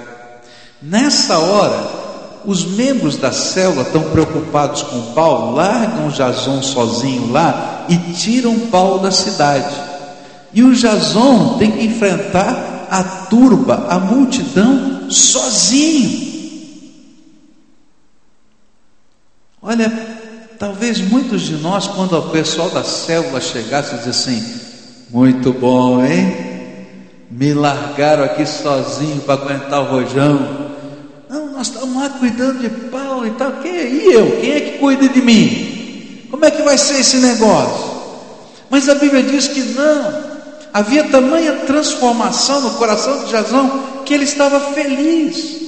Nessa 0.81 1.39
hora, 1.39 2.09
os 2.45 2.65
membros 2.65 3.17
da 3.17 3.33
célula 3.33 3.83
estão 3.83 4.03
preocupados 4.11 4.83
com 4.83 5.13
Paulo, 5.13 5.55
largam 5.55 6.09
o 6.09 6.11
Jason 6.11 6.63
sozinho 6.63 7.33
lá 7.33 7.87
e 7.89 7.97
tiram 8.15 8.59
Paulo 8.71 9.01
da 9.01 9.11
cidade. 9.11 9.75
E 10.53 10.63
o 10.63 10.75
Jason 10.75 11.59
tem 11.59 11.71
que 11.71 11.85
enfrentar 11.85 12.87
a 12.91 13.03
turba, 13.29 13.87
a 13.89 13.99
multidão, 13.99 15.11
sozinho. 15.11 16.29
Olha, 19.61 19.91
talvez 20.59 20.99
muitos 21.01 21.43
de 21.43 21.57
nós, 21.57 21.87
quando 21.87 22.17
o 22.17 22.31
pessoal 22.31 22.71
da 22.71 22.83
célula 22.83 23.41
chegasse 23.41 23.95
e 23.95 23.99
dissesse 23.99 24.31
assim: 24.31 24.58
muito 25.11 25.53
bom, 25.53 26.05
hein? 26.05 26.47
Me 27.31 27.55
largaram 27.55 28.25
aqui 28.25 28.45
sozinho 28.47 29.21
para 29.21 29.35
aguentar 29.35 29.81
o 29.81 29.85
rojão. 29.85 30.69
Não, 31.29 31.53
nós 31.53 31.69
estamos 31.69 31.95
lá 31.95 32.09
cuidando 32.11 32.61
de 32.61 32.69
Paulo 32.91 33.27
e 33.27 33.31
tal. 33.33 33.53
Quem 33.63 33.77
é? 33.77 33.89
E 33.89 34.13
eu? 34.13 34.41
Quem 34.41 34.53
é 34.53 34.61
que 34.61 34.79
cuida 34.79 35.09
de 35.09 35.21
mim? 35.21 36.27
Como 36.31 36.45
é 36.45 36.51
que 36.51 36.63
vai 36.63 36.77
ser 36.77 37.01
esse 37.01 37.19
negócio? 37.19 37.99
Mas 38.71 38.89
a 38.89 38.95
Bíblia 38.95 39.23
diz 39.23 39.49
que 39.49 39.61
não. 39.61 40.29
Havia 40.73 41.05
tamanha 41.05 41.53
transformação 41.67 42.61
no 42.61 42.71
coração 42.73 43.25
de 43.25 43.31
Jazão 43.31 44.03
que 44.05 44.13
ele 44.13 44.25
estava 44.25 44.61
feliz 44.73 45.59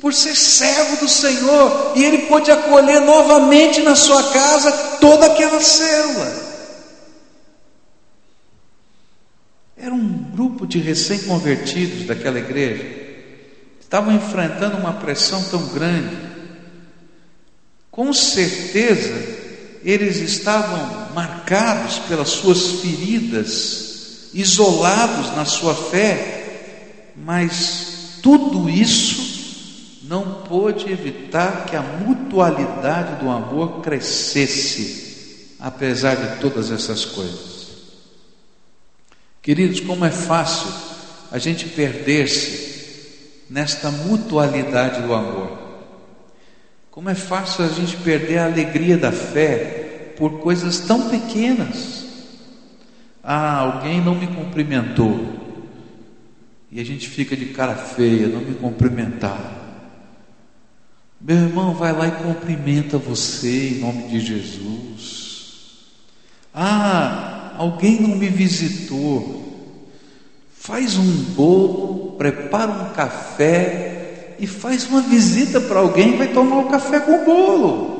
por 0.00 0.12
ser 0.12 0.34
servo 0.34 0.96
do 0.96 1.08
Senhor 1.08 1.92
e 1.94 2.04
ele 2.04 2.18
pôde 2.26 2.50
acolher 2.50 3.00
novamente 3.00 3.82
na 3.82 3.94
sua 3.94 4.22
casa 4.22 4.72
toda 5.00 5.26
aquela 5.26 5.60
célula. 5.60 6.45
Era 9.86 9.94
um 9.94 10.08
grupo 10.32 10.66
de 10.66 10.80
recém-convertidos 10.80 12.08
daquela 12.08 12.40
igreja. 12.40 12.84
Estavam 13.80 14.12
enfrentando 14.16 14.78
uma 14.78 14.94
pressão 14.94 15.40
tão 15.44 15.64
grande. 15.68 16.16
Com 17.88 18.12
certeza, 18.12 19.14
eles 19.84 20.16
estavam 20.16 21.14
marcados 21.14 22.00
pelas 22.00 22.30
suas 22.30 22.80
feridas, 22.80 24.30
isolados 24.34 25.36
na 25.36 25.44
sua 25.44 25.72
fé, 25.72 27.12
mas 27.14 28.18
tudo 28.20 28.68
isso 28.68 30.02
não 30.02 30.42
pôde 30.48 30.90
evitar 30.90 31.64
que 31.64 31.76
a 31.76 31.82
mutualidade 31.82 33.22
do 33.22 33.30
amor 33.30 33.82
crescesse, 33.82 35.54
apesar 35.60 36.16
de 36.16 36.40
todas 36.40 36.72
essas 36.72 37.04
coisas. 37.04 37.55
Queridos, 39.46 39.78
como 39.78 40.04
é 40.04 40.10
fácil 40.10 40.68
a 41.30 41.38
gente 41.38 41.66
perder-se 41.66 43.44
nesta 43.48 43.92
mutualidade 43.92 45.02
do 45.02 45.14
amor. 45.14 45.56
Como 46.90 47.08
é 47.08 47.14
fácil 47.14 47.64
a 47.64 47.68
gente 47.68 47.96
perder 47.98 48.38
a 48.38 48.46
alegria 48.46 48.98
da 48.98 49.12
fé 49.12 50.14
por 50.18 50.40
coisas 50.40 50.80
tão 50.80 51.08
pequenas. 51.08 52.06
Ah, 53.22 53.58
alguém 53.58 54.00
não 54.00 54.16
me 54.16 54.26
cumprimentou. 54.26 55.36
E 56.72 56.80
a 56.80 56.84
gente 56.84 57.08
fica 57.08 57.36
de 57.36 57.46
cara 57.46 57.76
feia, 57.76 58.26
não 58.26 58.40
me 58.40 58.56
cumprimentaram. 58.56 59.54
Meu 61.20 61.36
irmão, 61.36 61.72
vai 61.72 61.92
lá 61.92 62.08
e 62.08 62.10
cumprimenta 62.10 62.98
você 62.98 63.68
em 63.68 63.78
nome 63.78 64.08
de 64.08 64.18
Jesus. 64.18 65.84
Ah, 66.52 67.35
alguém 67.58 68.00
não 68.00 68.16
me 68.16 68.28
visitou. 68.28 69.44
Faz 70.58 70.96
um 70.96 71.12
bolo, 71.34 72.16
prepara 72.18 72.70
um 72.70 72.88
café 72.90 74.34
e 74.38 74.46
faz 74.46 74.86
uma 74.88 75.00
visita 75.00 75.60
para 75.60 75.80
alguém, 75.80 76.16
vai 76.16 76.28
tomar 76.28 76.58
o 76.58 76.68
café 76.68 77.00
com 77.00 77.22
o 77.22 77.24
bolo. 77.24 77.96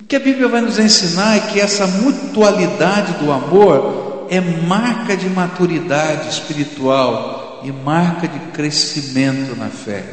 O 0.00 0.04
que 0.04 0.16
a 0.16 0.20
Bíblia 0.20 0.48
vai 0.48 0.60
nos 0.60 0.78
ensinar 0.78 1.36
é 1.36 1.40
que 1.52 1.60
essa 1.60 1.86
mutualidade 1.86 3.24
do 3.24 3.32
amor 3.32 4.26
é 4.28 4.40
marca 4.40 5.16
de 5.16 5.28
maturidade 5.28 6.28
espiritual 6.28 7.62
e 7.64 7.72
marca 7.72 8.28
de 8.28 8.38
crescimento 8.52 9.56
na 9.56 9.68
fé. 9.68 10.04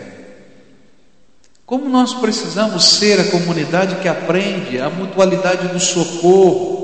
Como 1.65 1.87
nós 1.87 2.13
precisamos 2.13 2.83
ser 2.83 3.19
a 3.19 3.31
comunidade 3.31 3.95
que 4.01 4.07
aprende 4.07 4.79
a 4.79 4.89
mutualidade 4.89 5.69
do 5.69 5.79
socorro. 5.79 6.80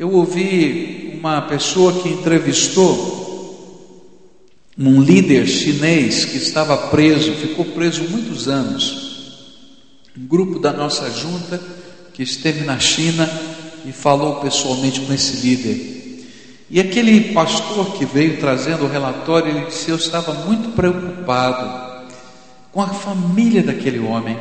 Eu 0.00 0.10
ouvi 0.12 1.12
uma 1.20 1.42
pessoa 1.42 1.92
que 1.92 2.08
entrevistou 2.08 4.00
um 4.78 5.02
líder 5.02 5.46
chinês 5.46 6.24
que 6.24 6.38
estava 6.38 6.74
preso, 6.88 7.34
ficou 7.34 7.66
preso 7.66 8.04
muitos 8.08 8.48
anos. 8.48 9.58
Um 10.18 10.26
grupo 10.26 10.58
da 10.58 10.72
nossa 10.72 11.10
junta 11.10 11.60
que 12.14 12.22
esteve 12.22 12.64
na 12.64 12.78
China 12.78 13.28
e 13.84 13.92
falou 13.92 14.36
pessoalmente 14.36 15.00
com 15.00 15.12
esse 15.12 15.46
líder. 15.46 16.24
E 16.70 16.80
aquele 16.80 17.34
pastor 17.34 17.92
que 17.98 18.06
veio 18.06 18.40
trazendo 18.40 18.86
o 18.86 18.90
relatório, 18.90 19.54
ele 19.54 19.66
disse: 19.66 19.90
Eu 19.90 19.96
estava 19.96 20.32
muito 20.46 20.70
preocupado 20.70 22.08
com 22.72 22.80
a 22.80 22.88
família 22.88 23.62
daquele 23.62 23.98
homem. 23.98 24.38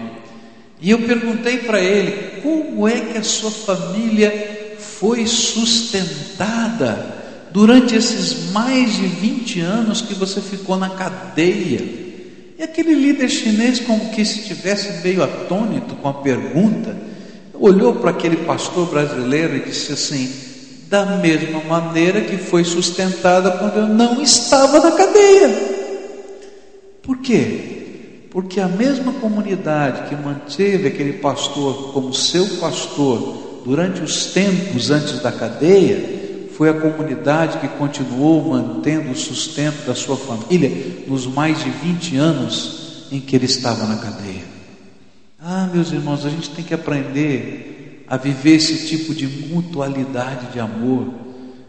E 0.79 0.89
eu 0.89 0.99
perguntei 0.99 1.57
para 1.57 1.81
ele: 1.81 2.39
como 2.41 2.87
é 2.87 2.97
que 2.97 3.17
a 3.17 3.23
sua 3.23 3.51
família 3.51 4.58
foi 4.79 5.27
sustentada 5.27 7.17
durante 7.51 7.95
esses 7.95 8.51
mais 8.51 8.93
de 8.95 9.07
20 9.07 9.59
anos 9.61 10.01
que 10.01 10.13
você 10.13 10.41
ficou 10.41 10.77
na 10.77 10.89
cadeia? 10.89 11.81
E 12.57 12.63
aquele 12.63 12.93
líder 12.93 13.29
chinês, 13.29 13.79
como 13.79 14.11
que 14.11 14.25
se 14.25 14.43
tivesse 14.43 15.01
meio 15.01 15.23
atônito 15.23 15.95
com 15.95 16.09
a 16.09 16.13
pergunta, 16.15 16.95
olhou 17.53 17.95
para 17.95 18.11
aquele 18.11 18.37
pastor 18.37 18.89
brasileiro 18.89 19.55
e 19.55 19.61
disse 19.61 19.93
assim: 19.93 20.29
da 20.89 21.05
mesma 21.05 21.61
maneira 21.61 22.21
que 22.21 22.37
foi 22.37 22.63
sustentada 22.63 23.51
quando 23.51 23.77
eu 23.77 23.87
não 23.87 24.21
estava 24.21 24.79
na 24.79 24.91
cadeia. 24.91 25.49
Por 27.03 27.17
quê? 27.19 28.27
Porque 28.31 28.59
a 28.59 28.67
mesma 28.67 29.13
comunidade 29.13 30.09
que 30.09 30.15
manteve 30.15 30.87
aquele 30.87 31.13
pastor 31.13 31.93
como 31.93 32.13
seu 32.13 32.45
pastor 32.59 33.48
durante 33.65 34.01
os 34.01 34.27
tempos 34.27 34.91
antes 34.91 35.19
da 35.19 35.31
cadeia, 35.31 36.19
foi 36.55 36.69
a 36.69 36.73
comunidade 36.73 37.59
que 37.59 37.67
continuou 37.67 38.49
mantendo 38.49 39.11
o 39.11 39.15
sustento 39.15 39.85
da 39.85 39.95
sua 39.95 40.17
família 40.17 41.05
nos 41.07 41.25
mais 41.25 41.63
de 41.63 41.69
20 41.69 42.17
anos 42.17 43.07
em 43.11 43.19
que 43.19 43.35
ele 43.35 43.45
estava 43.45 43.85
na 43.85 43.97
cadeia. 43.97 44.43
Ah, 45.41 45.69
meus 45.73 45.91
irmãos, 45.91 46.25
a 46.25 46.29
gente 46.29 46.49
tem 46.49 46.65
que 46.65 46.73
aprender 46.73 48.05
a 48.07 48.17
viver 48.17 48.55
esse 48.55 48.87
tipo 48.87 49.13
de 49.13 49.25
mutualidade 49.25 50.51
de 50.51 50.59
amor, 50.59 51.13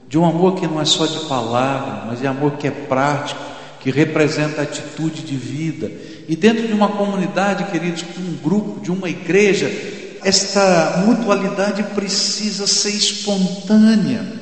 de 0.08 0.18
um 0.18 0.24
amor 0.24 0.56
que 0.56 0.66
não 0.66 0.80
é 0.80 0.84
só 0.84 1.06
de 1.06 1.20
palavra, 1.28 2.06
mas 2.06 2.24
é 2.24 2.26
amor 2.26 2.52
que 2.52 2.66
é 2.66 2.70
prático, 2.70 3.40
que 3.78 3.90
representa 3.90 4.62
atitude 4.62 5.22
de 5.22 5.36
vida 5.36 5.90
e 6.28 6.36
dentro 6.36 6.66
de 6.66 6.72
uma 6.72 6.88
comunidade, 6.88 7.70
queridos, 7.72 8.02
de 8.02 8.22
um 8.22 8.36
grupo, 8.42 8.80
de 8.80 8.90
uma 8.90 9.08
igreja, 9.08 9.68
esta 10.22 11.04
mutualidade 11.06 11.82
precisa 11.94 12.66
ser 12.66 12.90
espontânea 12.90 14.40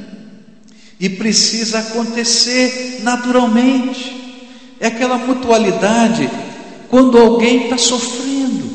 e 0.99 1.09
precisa 1.09 1.79
acontecer 1.79 3.01
naturalmente. 3.03 4.17
É 4.81 4.87
aquela 4.87 5.19
mutualidade 5.19 6.29
quando 6.89 7.19
alguém 7.19 7.65
está 7.65 7.79
sofrendo. 7.79 8.69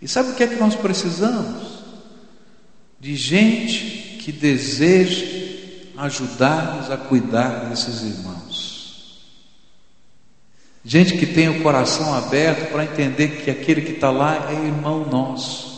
E 0.00 0.08
sabe 0.08 0.30
o 0.30 0.34
que 0.34 0.42
é 0.42 0.46
que 0.46 0.56
nós 0.56 0.74
precisamos? 0.74 1.84
De 3.00 3.16
gente 3.16 4.18
que 4.20 4.32
deseje 4.32 5.92
ajudar-nos 5.96 6.90
a 6.90 6.96
cuidar 6.96 7.68
desses 7.68 8.02
irmãos. 8.02 8.34
Gente 10.84 11.16
que 11.16 11.26
tem 11.26 11.48
o 11.48 11.62
coração 11.62 12.12
aberto 12.14 12.70
para 12.70 12.84
entender 12.84 13.42
que 13.42 13.50
aquele 13.50 13.80
que 13.80 13.92
está 13.92 14.10
lá 14.10 14.50
é 14.50 14.66
irmão 14.66 15.06
nosso. 15.10 15.73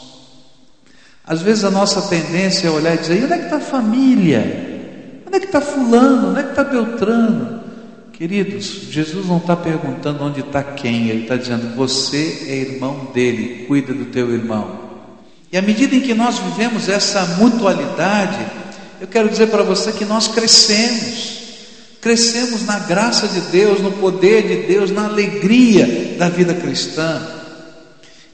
Às 1.27 1.43
vezes 1.43 1.65
a 1.65 1.71
nossa 1.71 2.03
tendência 2.03 2.69
é 2.69 2.71
olhar 2.71 2.95
e 2.95 2.99
dizer: 2.99 3.25
onde 3.25 3.33
é 3.33 3.39
que 3.39 3.45
está 3.45 3.57
a 3.57 3.61
família? 3.61 5.23
Onde 5.27 5.37
é 5.37 5.41
que 5.41 5.47
está 5.47 5.61
Fulano? 5.61 6.31
Onde 6.31 6.41
é 6.41 6.43
que 6.45 6.51
está 6.51 6.65
Beltrano? 6.65 7.61
Queridos, 8.13 8.65
Jesus 8.91 9.27
não 9.27 9.39
está 9.39 9.57
perguntando 9.57 10.25
onde 10.25 10.41
está 10.41 10.63
quem, 10.63 11.09
Ele 11.09 11.23
está 11.23 11.37
dizendo: 11.37 11.75
você 11.75 12.47
é 12.49 12.55
irmão 12.55 13.09
dele, 13.13 13.65
cuida 13.67 13.93
do 13.93 14.07
teu 14.07 14.33
irmão. 14.33 14.87
E 15.53 15.59
à 15.59 15.63
medida 15.63 15.97
em 15.97 16.01
que 16.01 16.15
nós 16.15 16.39
vivemos 16.39 16.89
essa 16.89 17.25
mutualidade, 17.39 18.47
eu 19.01 19.07
quero 19.07 19.29
dizer 19.29 19.49
para 19.49 19.63
você 19.63 19.93
que 19.93 20.05
nós 20.05 20.29
crescemos 20.29 21.37
crescemos 22.07 22.65
na 22.65 22.79
graça 22.79 23.27
de 23.27 23.41
Deus, 23.51 23.81
no 23.81 23.91
poder 23.91 24.47
de 24.47 24.69
Deus, 24.69 24.93
na 24.93 25.07
alegria 25.07 26.15
da 26.17 26.29
vida 26.29 26.55
cristã. 26.55 27.21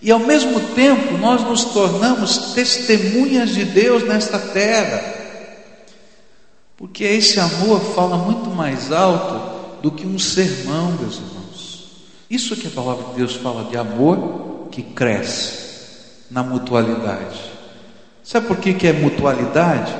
E 0.02 0.10
ao 0.10 0.18
mesmo 0.18 0.58
tempo 0.74 1.16
nós 1.16 1.42
nos 1.42 1.66
tornamos 1.66 2.52
testemunhas 2.54 3.50
de 3.50 3.64
Deus 3.64 4.02
nesta 4.02 4.38
terra. 4.38 5.00
Porque 6.76 7.04
esse 7.04 7.38
amor 7.38 7.80
fala 7.94 8.16
muito 8.16 8.50
mais 8.50 8.90
alto 8.90 9.80
do 9.80 9.92
que 9.92 10.06
um 10.06 10.18
sermão, 10.18 10.92
meus 11.00 11.16
irmãos. 11.16 11.86
Isso 12.28 12.56
que 12.56 12.66
a 12.66 12.70
palavra 12.70 13.04
de 13.10 13.14
Deus 13.14 13.36
fala 13.36 13.70
de 13.70 13.76
amor 13.76 14.68
que 14.72 14.82
cresce 14.82 15.62
na 16.30 16.42
mutualidade. 16.42 17.40
Sabe 18.24 18.48
por 18.48 18.56
que, 18.56 18.74
que 18.74 18.88
é 18.88 18.92
mutualidade? 18.92 19.94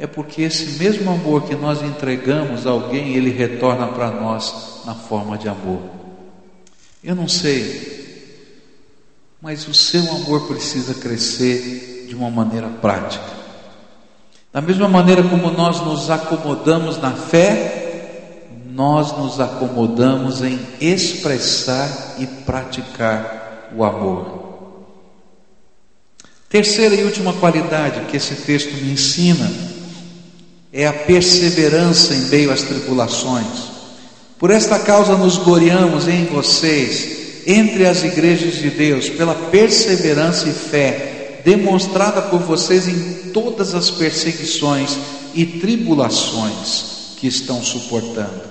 é 0.00 0.06
porque 0.06 0.40
esse 0.40 0.78
mesmo 0.82 1.10
amor 1.10 1.42
que 1.42 1.54
nós 1.54 1.82
entregamos 1.82 2.66
a 2.66 2.70
alguém, 2.70 3.16
ele 3.16 3.28
retorna 3.28 3.86
para 3.88 4.10
nós 4.10 4.80
na 4.86 4.94
forma 4.94 5.36
de 5.36 5.46
amor. 5.46 5.82
Eu 7.04 7.14
não 7.14 7.28
sei, 7.28 7.99
mas 9.40 9.66
o 9.66 9.72
seu 9.72 10.02
amor 10.10 10.46
precisa 10.46 10.94
crescer 10.94 12.06
de 12.08 12.14
uma 12.14 12.30
maneira 12.30 12.68
prática. 12.68 13.24
Da 14.52 14.60
mesma 14.60 14.88
maneira 14.88 15.22
como 15.22 15.50
nós 15.50 15.80
nos 15.80 16.10
acomodamos 16.10 16.98
na 16.98 17.12
fé, 17.12 18.48
nós 18.66 19.16
nos 19.16 19.40
acomodamos 19.40 20.42
em 20.42 20.58
expressar 20.80 22.16
e 22.18 22.26
praticar 22.26 23.70
o 23.74 23.84
amor. 23.84 24.40
Terceira 26.48 26.96
e 26.96 27.04
última 27.04 27.32
qualidade 27.32 28.06
que 28.06 28.16
esse 28.16 28.34
texto 28.34 28.72
me 28.74 28.92
ensina 28.92 29.50
é 30.72 30.86
a 30.86 30.92
perseverança 30.92 32.12
em 32.12 32.22
meio 32.22 32.52
às 32.52 32.62
tribulações. 32.62 33.70
Por 34.38 34.50
esta 34.50 34.78
causa 34.80 35.16
nos 35.16 35.36
gloriamos 35.38 36.08
em 36.08 36.24
vocês, 36.24 37.19
entre 37.46 37.86
as 37.86 38.02
igrejas 38.02 38.54
de 38.54 38.70
Deus, 38.70 39.08
pela 39.08 39.34
perseverança 39.34 40.48
e 40.48 40.52
fé 40.52 41.40
demonstrada 41.44 42.22
por 42.22 42.40
vocês 42.40 42.86
em 42.86 43.30
todas 43.32 43.74
as 43.74 43.90
perseguições 43.90 44.98
e 45.34 45.44
tribulações 45.44 47.14
que 47.16 47.26
estão 47.26 47.62
suportando. 47.62 48.50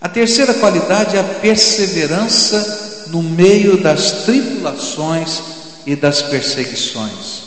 A 0.00 0.08
terceira 0.08 0.54
qualidade 0.54 1.16
é 1.16 1.20
a 1.20 1.24
perseverança 1.24 3.06
no 3.08 3.22
meio 3.22 3.76
das 3.76 4.24
tribulações 4.24 5.40
e 5.86 5.94
das 5.94 6.22
perseguições. 6.22 7.42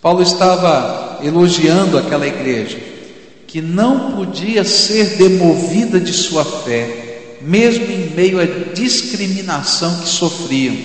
Paulo 0.00 0.22
estava 0.22 1.20
elogiando 1.22 1.98
aquela 1.98 2.26
igreja 2.26 2.78
que 3.46 3.60
não 3.60 4.12
podia 4.12 4.64
ser 4.64 5.16
demovida 5.16 6.00
de 6.00 6.12
sua 6.12 6.44
fé, 6.44 7.03
mesmo 7.44 7.84
em 7.84 8.10
meio 8.10 8.40
à 8.40 8.46
discriminação 8.74 10.00
que 10.00 10.08
sofriam. 10.08 10.76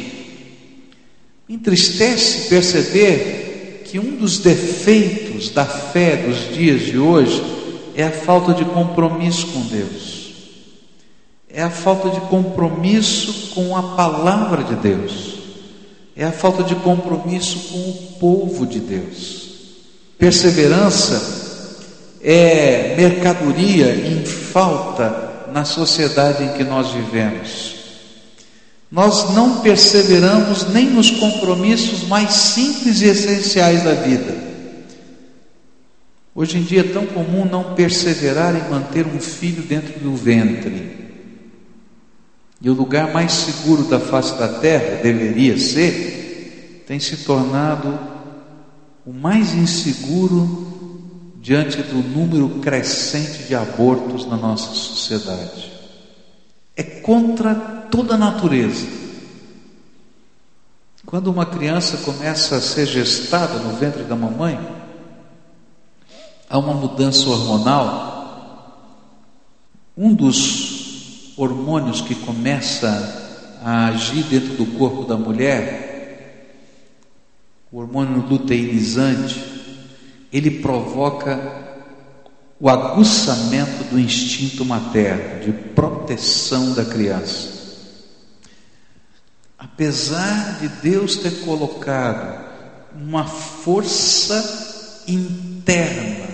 Entristece 1.48 2.50
perceber 2.50 3.84
que 3.86 3.98
um 3.98 4.18
dos 4.18 4.38
defeitos 4.40 5.50
da 5.50 5.66
fé 5.66 6.18
dos 6.18 6.54
dias 6.54 6.82
de 6.82 6.98
hoje 6.98 7.42
é 7.96 8.04
a 8.04 8.12
falta 8.12 8.54
de 8.54 8.64
compromisso 8.66 9.48
com 9.48 9.62
Deus, 9.62 10.34
é 11.52 11.64
a 11.64 11.72
falta 11.72 12.10
de 12.10 12.22
compromisso 12.22 13.52
com 13.56 13.76
a 13.76 13.96
palavra 13.96 14.64
de 14.64 14.76
Deus, 14.76 15.40
é 16.16 16.24
a 16.24 16.32
falta 16.32 16.64
de 16.64 16.76
compromisso 16.76 17.70
com 17.70 17.80
o 17.80 17.94
povo 18.20 18.68
de 18.68 18.80
Deus. 18.80 19.50
Perseverança 20.20 21.40
é 22.22 22.94
mercadoria 22.96 23.96
em 23.96 24.24
falta 24.26 25.29
na 25.52 25.66
sociedade 25.66 26.44
em 26.44 26.54
que 26.54 26.64
nós 26.64 26.92
vivemos. 26.92 27.76
Nós 28.92 29.36
não 29.36 29.60
perseveramos 29.60 30.68
nem 30.70 30.90
nos 30.90 31.12
compromissos 31.12 32.08
mais 32.08 32.32
simples 32.32 33.02
e 33.02 33.06
essenciais 33.06 33.84
da 33.84 33.94
vida. 33.94 34.36
Hoje 36.34 36.58
em 36.58 36.64
dia 36.64 36.82
é 36.82 36.84
tão 36.84 37.06
comum 37.06 37.46
não 37.46 37.76
perseverar 37.76 38.56
em 38.56 38.70
manter 38.70 39.06
um 39.06 39.20
filho 39.20 39.62
dentro 39.64 40.00
do 40.00 40.16
ventre. 40.16 40.98
E 42.62 42.70
o 42.70 42.74
lugar 42.74 43.14
mais 43.14 43.32
seguro 43.32 43.84
da 43.84 44.00
face 44.00 44.38
da 44.38 44.48
terra 44.48 45.02
deveria 45.02 45.58
ser, 45.58 46.84
tem 46.88 47.00
se 47.00 47.18
tornado 47.18 48.00
o 49.06 49.14
mais 49.14 49.54
inseguro 49.54 50.79
diante 51.42 51.82
do 51.82 52.04
número 52.04 52.60
crescente 52.60 53.44
de 53.44 53.56
abortos 53.56 54.26
na 54.26 54.36
nossa 54.36 54.74
sociedade. 54.74 55.72
É 56.76 56.84
contra 56.84 57.56
toda 57.90 58.16
a 58.16 58.18
natureza. 58.18 58.88
Quando 61.06 61.28
uma 61.32 61.46
criança 61.46 61.98
começa 61.98 62.58
a 62.58 62.62
ser 62.62 62.86
gestada 62.86 63.60
no 63.60 63.76
ventre 63.78 64.04
da 64.04 64.16
mamãe, 64.16 64.60
há 66.50 66.58
uma 66.58 66.74
mudança 66.74 67.28
hormonal. 67.30 68.10
Um 69.98 70.14
dos 70.14 71.34
hormônios 71.38 72.02
que 72.02 72.16
começa 72.16 73.60
a 73.64 73.88
agir 73.88 74.24
dentro 74.24 74.56
do 74.56 74.78
corpo 74.78 75.06
da 75.06 75.18
mulher, 75.18 76.60
o 77.72 77.80
hormônio 77.80 78.26
luteinizante, 78.28 79.59
ele 80.32 80.62
provoca 80.62 81.40
o 82.60 82.70
aguçamento 82.70 83.86
do 83.86 84.00
instinto 84.00 84.66
materno, 84.66 85.46
de 85.46 85.52
proteção 85.52 86.74
da 86.74 86.84
criança. 86.84 87.58
Apesar 89.58 90.60
de 90.60 90.68
Deus 90.68 91.16
ter 91.18 91.42
colocado 91.42 92.48
uma 92.94 93.26
força 93.26 95.04
interna, 95.08 96.28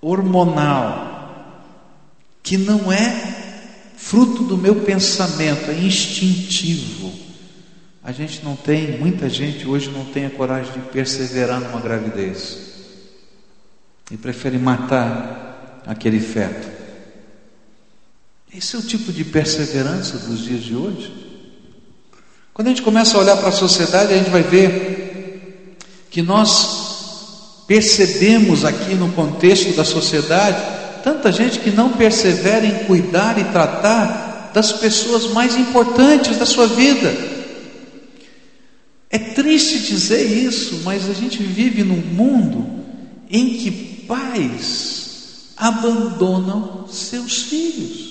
hormonal, 0.00 1.10
que 2.42 2.56
não 2.56 2.90
é 2.90 3.40
fruto 3.96 4.44
do 4.44 4.56
meu 4.56 4.76
pensamento, 4.76 5.70
é 5.70 5.74
instintivo. 5.74 6.99
A 8.02 8.12
gente 8.12 8.42
não 8.42 8.56
tem, 8.56 8.98
muita 8.98 9.28
gente 9.28 9.66
hoje 9.66 9.90
não 9.90 10.06
tem 10.06 10.24
a 10.24 10.30
coragem 10.30 10.72
de 10.72 10.78
perseverar 10.88 11.60
numa 11.60 11.80
gravidez 11.80 12.58
e 14.10 14.16
prefere 14.16 14.58
matar 14.58 15.82
aquele 15.86 16.18
feto. 16.18 16.66
Esse 18.52 18.74
é 18.74 18.78
o 18.78 18.82
tipo 18.82 19.12
de 19.12 19.22
perseverança 19.24 20.18
dos 20.18 20.40
dias 20.40 20.62
de 20.62 20.74
hoje. 20.74 21.12
Quando 22.54 22.68
a 22.68 22.70
gente 22.70 22.82
começa 22.82 23.16
a 23.16 23.20
olhar 23.20 23.36
para 23.36 23.50
a 23.50 23.52
sociedade, 23.52 24.14
a 24.14 24.16
gente 24.16 24.30
vai 24.30 24.42
ver 24.42 25.76
que 26.10 26.22
nós 26.22 27.64
percebemos 27.66 28.64
aqui 28.64 28.94
no 28.94 29.12
contexto 29.12 29.76
da 29.76 29.84
sociedade 29.84 30.60
tanta 31.04 31.30
gente 31.30 31.60
que 31.60 31.70
não 31.70 31.90
persevera 31.90 32.66
em 32.66 32.84
cuidar 32.84 33.38
e 33.38 33.44
tratar 33.44 34.50
das 34.52 34.72
pessoas 34.72 35.32
mais 35.32 35.56
importantes 35.56 36.36
da 36.36 36.46
sua 36.46 36.66
vida. 36.66 37.39
É 39.10 39.18
triste 39.18 39.80
dizer 39.80 40.24
isso, 40.24 40.82
mas 40.84 41.10
a 41.10 41.12
gente 41.12 41.42
vive 41.42 41.82
num 41.82 41.96
mundo 41.96 42.64
em 43.28 43.56
que 43.58 43.70
pais 44.06 45.50
abandonam 45.56 46.86
seus 46.88 47.42
filhos. 47.42 48.10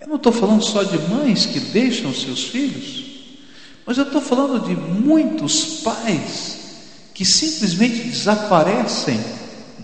Eu 0.00 0.08
não 0.08 0.16
estou 0.16 0.32
falando 0.32 0.64
só 0.64 0.82
de 0.82 0.98
mães 1.08 1.44
que 1.44 1.60
deixam 1.60 2.14
seus 2.14 2.44
filhos, 2.44 3.04
mas 3.84 3.98
eu 3.98 4.04
estou 4.04 4.20
falando 4.20 4.66
de 4.66 4.74
muitos 4.74 5.80
pais 5.82 6.56
que 7.12 7.24
simplesmente 7.24 8.02
desaparecem 8.08 9.18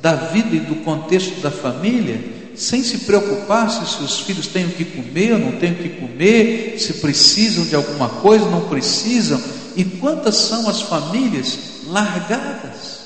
da 0.00 0.14
vida 0.14 0.57
e 0.57 0.61
do 0.61 0.76
contexto 0.85 1.40
da 1.40 1.50
família, 1.50 2.20
sem 2.55 2.83
se 2.83 2.98
preocupar 2.98 3.70
se 3.70 3.96
seus 3.96 4.20
filhos 4.20 4.46
têm 4.46 4.66
o 4.66 4.70
que 4.70 4.85
comer 4.85 5.35
ou 5.35 5.38
não 5.38 5.52
têm 5.52 5.72
o 5.72 5.76
que 5.76 5.88
comer, 5.90 6.76
se 6.78 6.94
precisam 6.94 7.64
de 7.64 7.74
alguma 7.74 8.09
coisa, 8.09 8.48
não 8.50 8.68
precisam, 8.68 9.40
e 9.76 9.85
quantas 9.85 10.37
são 10.37 10.68
as 10.68 10.82
famílias 10.82 11.58
largadas? 11.87 13.02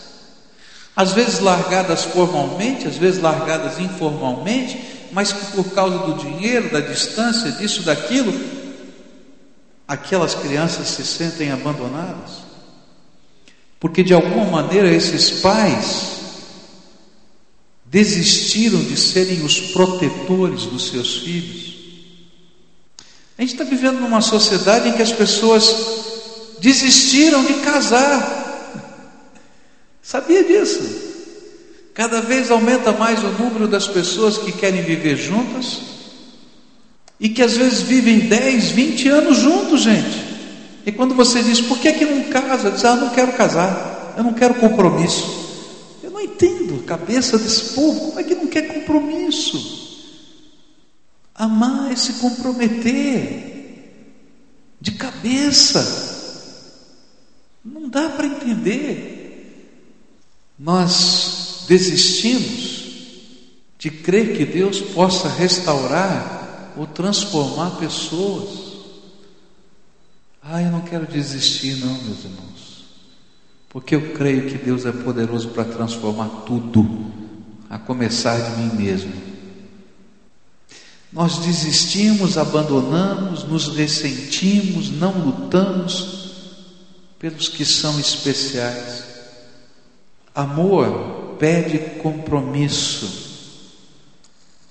Às 0.95 1.13
vezes 1.13 1.41
largadas 1.41 2.05
formalmente, 2.05 2.89
às 2.89 2.97
vezes 2.97 3.21
largadas 3.21 3.79
informalmente, 3.79 4.81
mas 5.13 5.33
que 5.33 5.53
por 5.53 5.65
causa 5.73 5.99
do 5.99 6.15
dinheiro, 6.15 6.71
da 6.71 6.81
distância, 6.81 7.53
disso, 7.53 7.83
daquilo, 7.83 8.33
aquelas 9.87 10.35
crianças 10.35 10.89
se 10.89 11.05
sentem 11.05 11.53
abandonadas. 11.53 12.47
Porque 13.79 14.03
de 14.03 14.15
alguma 14.15 14.47
maneira 14.47 14.91
esses 14.91 15.43
pais 15.43 16.17
desistiram 17.85 18.83
de 18.83 18.97
serem 18.97 19.45
os 19.45 19.61
protetores 19.61 20.63
dos 20.63 20.89
seus 20.89 21.19
filhos. 21.19 21.77
A 23.39 23.43
gente 23.43 23.53
está 23.53 23.65
vivendo 23.65 24.01
numa 24.01 24.23
sociedade 24.23 24.89
em 24.89 24.93
que 24.93 25.03
as 25.03 25.13
pessoas 25.13 26.06
desistiram 26.61 27.45
de 27.45 27.55
casar. 27.55 28.83
Sabia 30.03 30.45
disso? 30.45 31.05
Cada 31.95 32.21
vez 32.21 32.51
aumenta 32.51 32.93
mais 32.93 33.23
o 33.25 33.29
número 33.29 33.67
das 33.67 33.89
pessoas 33.89 34.39
que 34.39 34.53
querem 34.53 34.83
viver 34.83 35.17
juntas 35.17 35.81
e 37.19 37.29
que 37.29 37.43
às 37.43 37.57
vezes 37.57 37.81
vivem 37.81 38.21
10, 38.21 38.71
20 38.71 39.09
anos 39.09 39.39
juntos, 39.39 39.83
gente. 39.83 40.25
E 40.85 40.93
quando 40.93 41.15
você 41.15 41.43
diz, 41.43 41.61
por 41.61 41.79
que, 41.79 41.93
que 41.93 42.05
não 42.05 42.25
casa? 42.25 42.71
Diz, 42.71 42.85
ah, 42.85 42.91
eu 42.91 42.97
não 42.97 43.11
quero 43.11 43.33
casar, 43.33 44.15
eu 44.17 44.23
não 44.23 44.35
quero 44.35 44.55
compromisso 44.55 45.47
entendo 46.27 46.83
a 46.83 46.87
cabeça 46.87 47.39
desse 47.39 47.75
povo, 47.75 48.09
como 48.09 48.21
é 48.21 48.25
que 48.25 48.35
não 48.35 48.47
quer 48.47 48.69
compromisso? 48.69 49.87
Amar 51.35 51.93
é 51.93 51.97
se 51.97 52.15
comprometer 52.15 53.55
de 54.81 54.93
cabeça. 54.93 56.16
Não 57.67 57.89
dá 57.89 58.11
para 58.11 58.27
entender. 58.27 59.15
Nós 60.57 61.65
desistimos 61.67 62.85
de 63.79 63.91
crer 63.91 64.37
que 64.37 64.45
Deus 64.45 64.81
possa 64.81 65.29
restaurar 65.29 66.73
ou 66.77 66.87
transformar 66.87 67.71
pessoas. 67.73 68.67
Ah, 70.41 70.63
eu 70.63 70.71
não 70.71 70.83
quero 70.83 71.07
desistir, 71.07 71.77
não, 71.85 71.93
meus 72.05 72.25
irmãos. 72.25 72.85
Porque 73.69 73.97
eu 73.97 74.13
creio 74.13 74.49
que 74.49 74.57
Deus 74.57 74.87
é 74.87 74.93
poderoso 74.93 75.49
para 75.49 75.65
transformar 75.65 76.29
tudo, 76.47 77.13
a 77.69 77.79
começar 77.79 78.39
de 78.39 78.63
mim 78.63 78.77
mesmo. 78.77 79.13
Nós 81.13 81.39
desistimos, 81.39 82.39
abandonamos, 82.39 83.43
nos 83.45 83.77
ressentimos, 83.77 84.91
não 84.91 85.13
lutamos 85.13 86.26
pelos 87.27 87.49
que 87.49 87.65
são 87.65 87.99
especiais. 87.99 89.03
Amor 90.33 91.35
pede 91.41 91.79
compromisso, 92.01 93.59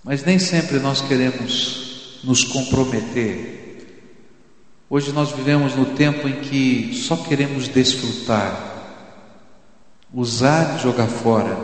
mas 0.01 0.23
nem 0.23 0.39
sempre 0.39 0.79
nós 0.79 1.01
queremos 1.01 2.21
nos 2.23 2.45
comprometer. 2.45 3.85
Hoje 4.89 5.11
nós 5.11 5.31
vivemos 5.33 5.75
no 5.75 5.85
tempo 5.97 6.29
em 6.29 6.39
que 6.39 6.93
só 6.95 7.17
queremos 7.17 7.67
desfrutar 7.67 8.71
usar 10.13 10.77
e 10.77 10.81
jogar 10.81 11.07
fora. 11.07 11.57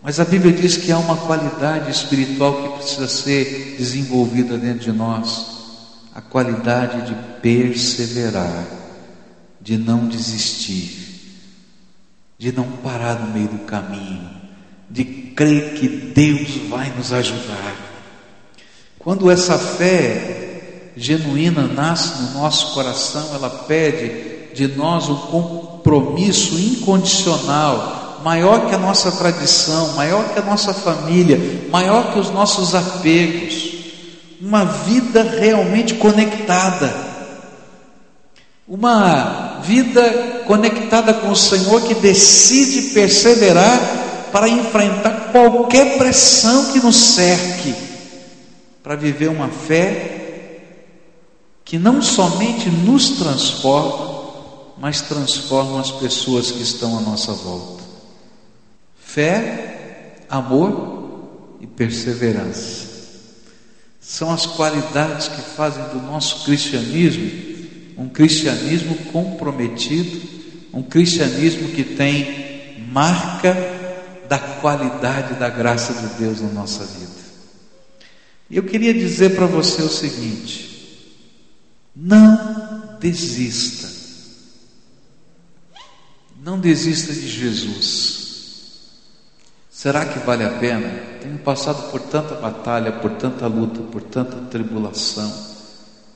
Mas 0.00 0.20
a 0.20 0.24
Bíblia 0.24 0.52
diz 0.52 0.76
que 0.76 0.92
há 0.92 0.98
uma 0.98 1.16
qualidade 1.16 1.90
espiritual 1.90 2.62
que 2.62 2.78
precisa 2.78 3.08
ser 3.08 3.74
desenvolvida 3.76 4.56
dentro 4.56 4.92
de 4.92 4.92
nós 4.92 5.58
a 6.14 6.20
qualidade 6.20 7.08
de 7.08 7.40
perseverar, 7.40 8.79
de 9.60 9.76
não 9.76 10.06
desistir, 10.06 11.10
de 12.38 12.52
não 12.52 12.64
parar 12.64 13.20
no 13.20 13.32
meio 13.32 13.48
do 13.48 13.58
caminho, 13.66 14.30
de 14.88 15.04
crer 15.04 15.74
que 15.74 15.88
Deus 15.88 16.68
vai 16.68 16.90
nos 16.96 17.12
ajudar. 17.12 17.76
Quando 18.98 19.30
essa 19.30 19.58
fé 19.58 20.92
genuína 20.96 21.66
nasce 21.66 22.22
no 22.22 22.40
nosso 22.40 22.74
coração, 22.74 23.34
ela 23.34 23.50
pede 23.50 24.54
de 24.54 24.68
nós 24.68 25.08
um 25.08 25.16
compromisso 25.16 26.58
incondicional, 26.58 28.20
maior 28.22 28.68
que 28.68 28.74
a 28.74 28.78
nossa 28.78 29.12
tradição, 29.12 29.94
maior 29.94 30.32
que 30.32 30.38
a 30.38 30.42
nossa 30.42 30.74
família, 30.74 31.38
maior 31.70 32.12
que 32.12 32.18
os 32.18 32.30
nossos 32.30 32.74
apegos, 32.74 33.70
uma 34.40 34.64
vida 34.64 35.22
realmente 35.22 35.94
conectada. 35.94 37.10
uma 38.66 39.49
vida 39.62 40.44
conectada 40.46 41.14
com 41.14 41.30
o 41.30 41.36
Senhor 41.36 41.82
que 41.82 41.94
decide 41.94 42.94
perseverar 42.94 44.28
para 44.32 44.48
enfrentar 44.48 45.30
qualquer 45.32 45.98
pressão 45.98 46.72
que 46.72 46.80
nos 46.80 46.96
cerque, 46.96 47.74
para 48.82 48.96
viver 48.96 49.28
uma 49.28 49.48
fé 49.48 50.18
que 51.64 51.78
não 51.78 52.02
somente 52.02 52.68
nos 52.68 53.10
transforma, 53.10 54.20
mas 54.78 55.00
transforma 55.02 55.80
as 55.80 55.90
pessoas 55.90 56.50
que 56.50 56.62
estão 56.62 56.98
à 56.98 57.00
nossa 57.00 57.32
volta. 57.32 57.82
Fé, 58.98 60.16
amor 60.28 61.58
e 61.60 61.66
perseverança 61.66 62.90
são 64.00 64.32
as 64.32 64.44
qualidades 64.44 65.28
que 65.28 65.40
fazem 65.40 65.84
do 65.90 66.02
nosso 66.02 66.44
cristianismo 66.44 67.49
um 68.00 68.08
cristianismo 68.08 68.96
comprometido, 69.12 70.26
um 70.72 70.82
cristianismo 70.82 71.68
que 71.68 71.84
tem 71.84 72.86
marca 72.90 73.54
da 74.26 74.38
qualidade 74.38 75.34
da 75.34 75.50
graça 75.50 75.92
de 75.92 76.14
Deus 76.14 76.40
na 76.40 76.48
nossa 76.48 76.82
vida. 76.82 77.20
E 78.48 78.56
eu 78.56 78.62
queria 78.62 78.94
dizer 78.94 79.36
para 79.36 79.44
você 79.44 79.82
o 79.82 79.88
seguinte: 79.90 81.04
não 81.94 82.96
desista. 82.98 84.00
Não 86.42 86.58
desista 86.58 87.12
de 87.12 87.28
Jesus. 87.28 88.30
Será 89.70 90.06
que 90.06 90.20
vale 90.20 90.44
a 90.44 90.58
pena? 90.58 90.88
Tenho 91.20 91.38
passado 91.40 91.90
por 91.90 92.00
tanta 92.00 92.34
batalha, 92.36 92.92
por 92.92 93.10
tanta 93.12 93.46
luta, 93.46 93.82
por 93.82 94.02
tanta 94.02 94.36
tribulação. 94.48 95.30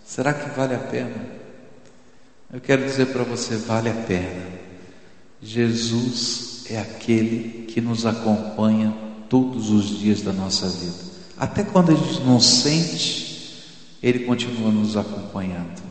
Será 0.03 0.33
que 0.33 0.49
vale 0.57 0.75
a 0.75 0.79
pena? 0.79 1.44
Eu 2.55 2.61
quero 2.61 2.85
dizer 2.85 3.07
para 3.07 3.25
você: 3.25 3.57
vale 3.57 3.91
a 3.91 3.95
pena. 3.95 4.47
Jesus 5.43 6.67
é 6.71 6.79
aquele 6.79 7.67
que 7.67 7.81
nos 7.81 8.07
acompanha 8.07 8.95
todos 9.29 9.71
os 9.71 9.99
dias 9.99 10.23
da 10.23 10.33
nossa 10.33 10.69
vida. 10.69 10.95
Até 11.37 11.65
quando 11.65 11.91
a 11.91 11.97
gente 11.97 12.21
não 12.21 12.39
sente, 12.39 13.67
Ele 14.01 14.21
continua 14.21 14.71
nos 14.71 14.97
acompanhando. 14.97 15.83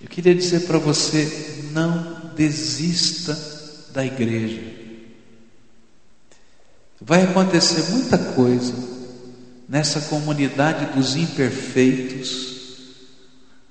Eu 0.00 0.08
queria 0.08 0.34
dizer 0.34 0.60
para 0.60 0.78
você: 0.78 1.62
não 1.72 2.32
desista 2.34 3.38
da 3.92 4.06
igreja. 4.06 4.62
Vai 6.98 7.24
acontecer 7.24 7.90
muita 7.90 8.16
coisa 8.16 8.72
nessa 9.68 10.00
comunidade 10.00 10.96
dos 10.96 11.16
imperfeitos 11.16 12.57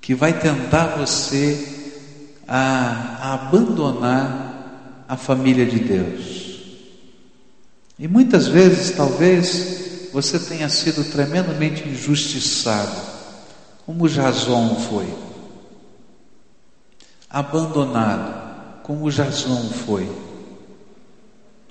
que 0.08 0.14
vai 0.14 0.32
tentar 0.32 0.96
você 0.96 1.92
a, 2.48 3.18
a 3.20 3.34
abandonar 3.34 5.04
a 5.06 5.18
família 5.18 5.66
de 5.66 5.80
Deus. 5.80 6.62
E 7.98 8.08
muitas 8.08 8.46
vezes, 8.46 8.96
talvez, 8.96 10.08
você 10.10 10.38
tenha 10.38 10.66
sido 10.70 11.04
tremendamente 11.12 11.86
injustiçado, 11.86 12.96
como 13.84 14.08
Jason 14.08 14.76
foi. 14.88 15.14
Abandonado, 17.28 18.82
como 18.84 19.10
Jason 19.10 19.68
foi. 19.84 20.10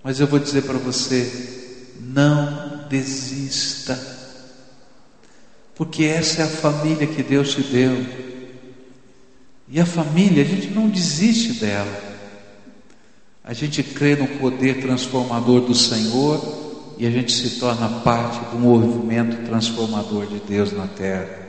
Mas 0.03 0.19
eu 0.19 0.27
vou 0.27 0.37
dizer 0.37 0.61
para 0.61 0.77
você: 0.77 1.89
não 1.99 2.87
desista, 2.87 4.16
porque 5.77 6.05
essa 6.05 6.41
é 6.41 6.45
a 6.45 6.47
família 6.47 7.05
que 7.05 7.21
Deus 7.21 7.53
te 7.53 7.61
deu. 7.61 8.03
E 9.69 9.79
a 9.79 9.85
família, 9.85 10.43
a 10.43 10.45
gente 10.45 10.71
não 10.71 10.89
desiste 10.89 11.53
dela. 11.53 12.01
A 13.43 13.53
gente 13.53 13.83
crê 13.83 14.15
no 14.15 14.27
poder 14.39 14.81
transformador 14.81 15.61
do 15.61 15.75
Senhor 15.75 16.95
e 16.97 17.05
a 17.05 17.11
gente 17.11 17.31
se 17.31 17.59
torna 17.59 17.87
parte 17.99 18.39
do 18.49 18.57
movimento 18.57 19.45
transformador 19.45 20.25
de 20.25 20.39
Deus 20.39 20.71
na 20.71 20.87
terra. 20.87 21.45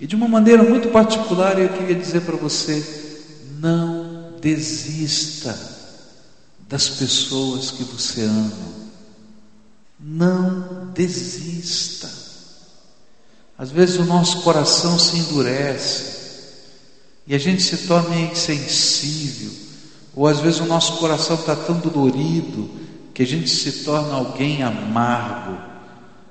E 0.00 0.06
de 0.06 0.16
uma 0.16 0.26
maneira 0.26 0.64
muito 0.64 0.88
particular, 0.88 1.56
eu 1.60 1.68
queria 1.68 1.94
dizer 1.94 2.22
para 2.22 2.36
você: 2.36 3.22
não 3.60 4.32
desista 4.40 5.56
das 6.68 6.88
pessoas 6.88 7.70
que 7.70 7.84
você 7.84 8.22
ama. 8.22 8.72
Não 10.00 10.90
desista. 10.92 12.21
Às 13.62 13.70
vezes 13.70 13.96
o 13.96 14.04
nosso 14.04 14.42
coração 14.42 14.98
se 14.98 15.16
endurece 15.16 16.04
e 17.28 17.32
a 17.32 17.38
gente 17.38 17.62
se 17.62 17.86
torna 17.86 18.16
insensível, 18.16 19.52
ou 20.16 20.26
às 20.26 20.40
vezes 20.40 20.58
o 20.58 20.66
nosso 20.66 20.96
coração 20.96 21.36
está 21.36 21.54
tão 21.54 21.78
dolorido 21.78 22.68
que 23.14 23.22
a 23.22 23.26
gente 23.26 23.48
se 23.48 23.84
torna 23.84 24.14
alguém 24.14 24.64
amargo. 24.64 25.56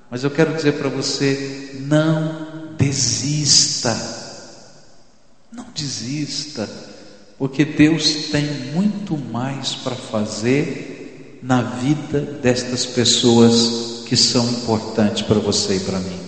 Mas 0.09 0.25
eu 0.25 0.29
quero 0.29 0.53
dizer 0.53 0.73
para 0.73 0.89
você: 0.89 1.77
não 1.87 2.75
desista, 2.77 3.95
não 5.53 5.67
desista, 5.73 6.69
porque 7.37 7.63
Deus 7.63 8.25
tem 8.29 8.43
muito 8.73 9.17
mais 9.17 9.73
para 9.73 9.95
fazer 9.95 11.39
na 11.41 11.61
vida 11.61 12.19
destas 12.19 12.85
pessoas 12.85 14.03
que 14.05 14.17
são 14.17 14.45
importantes 14.49 15.21
para 15.21 15.39
você 15.39 15.77
e 15.77 15.79
para 15.79 15.97
mim. 15.97 16.20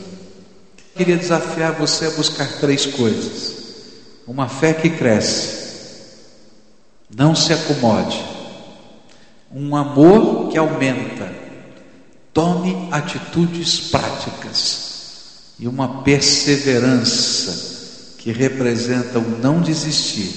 Queria 0.95 1.17
desafiar 1.17 1.73
você 1.73 2.05
a 2.05 2.11
buscar 2.11 2.47
três 2.59 2.85
coisas. 2.85 3.53
Uma 4.27 4.47
fé 4.47 4.73
que 4.73 4.91
cresce, 4.91 5.63
não 7.15 7.35
se 7.35 7.51
acomode, 7.51 8.23
um 9.51 9.75
amor 9.75 10.49
que 10.49 10.57
aumenta, 10.57 11.29
tome 12.31 12.87
atitudes 12.91 13.89
práticas. 13.89 14.83
E 15.59 15.67
uma 15.67 16.03
perseverança 16.03 18.15
que 18.17 18.31
representa 18.31 19.19
o 19.19 19.39
não 19.39 19.61
desistir, 19.61 20.33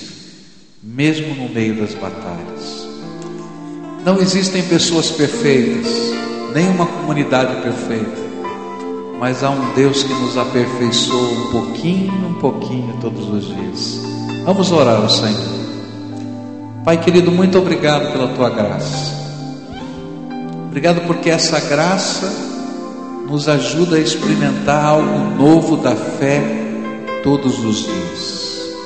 mesmo 0.83 1.35
no 1.35 1.49
meio 1.49 1.81
das 1.81 1.95
batalhas. 1.95 2.87
Não 4.05 4.21
existem 4.21 4.63
pessoas 4.69 5.11
perfeitas, 5.11 5.87
nem 6.53 6.69
uma 6.69 6.87
comunidade 6.87 7.63
perfeita 7.63 8.26
mas 9.19 9.43
há 9.43 9.51
um 9.51 9.75
Deus 9.75 10.03
que 10.03 10.13
nos 10.13 10.37
aperfeiçoa 10.37 11.29
um 11.29 11.51
pouquinho, 11.51 12.13
um 12.13 12.35
pouquinho 12.35 12.95
todos 13.01 13.29
os 13.29 13.47
dias. 13.47 14.01
Vamos 14.45 14.71
orar 14.71 14.97
ao 14.97 15.09
Senhor. 15.09 15.57
Pai 16.85 17.01
querido, 17.01 17.33
muito 17.33 17.59
obrigado 17.59 18.13
pela 18.13 18.29
tua 18.29 18.51
graça. 18.51 19.17
Obrigado 20.67 21.01
porque 21.07 21.31
essa 21.31 21.59
graça 21.61 22.31
nos 23.29 23.49
ajuda 23.49 23.97
a 23.97 24.01
experimentar 24.01 24.85
algo 24.85 25.19
novo 25.37 25.77
da 25.79 25.97
fé 25.97 26.43
todos 27.23 27.65
os 27.65 27.79
dias. 27.79 28.77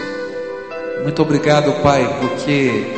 Muito 1.02 1.20
obrigado, 1.20 1.72
Pai, 1.82 2.08
porque 2.20 2.94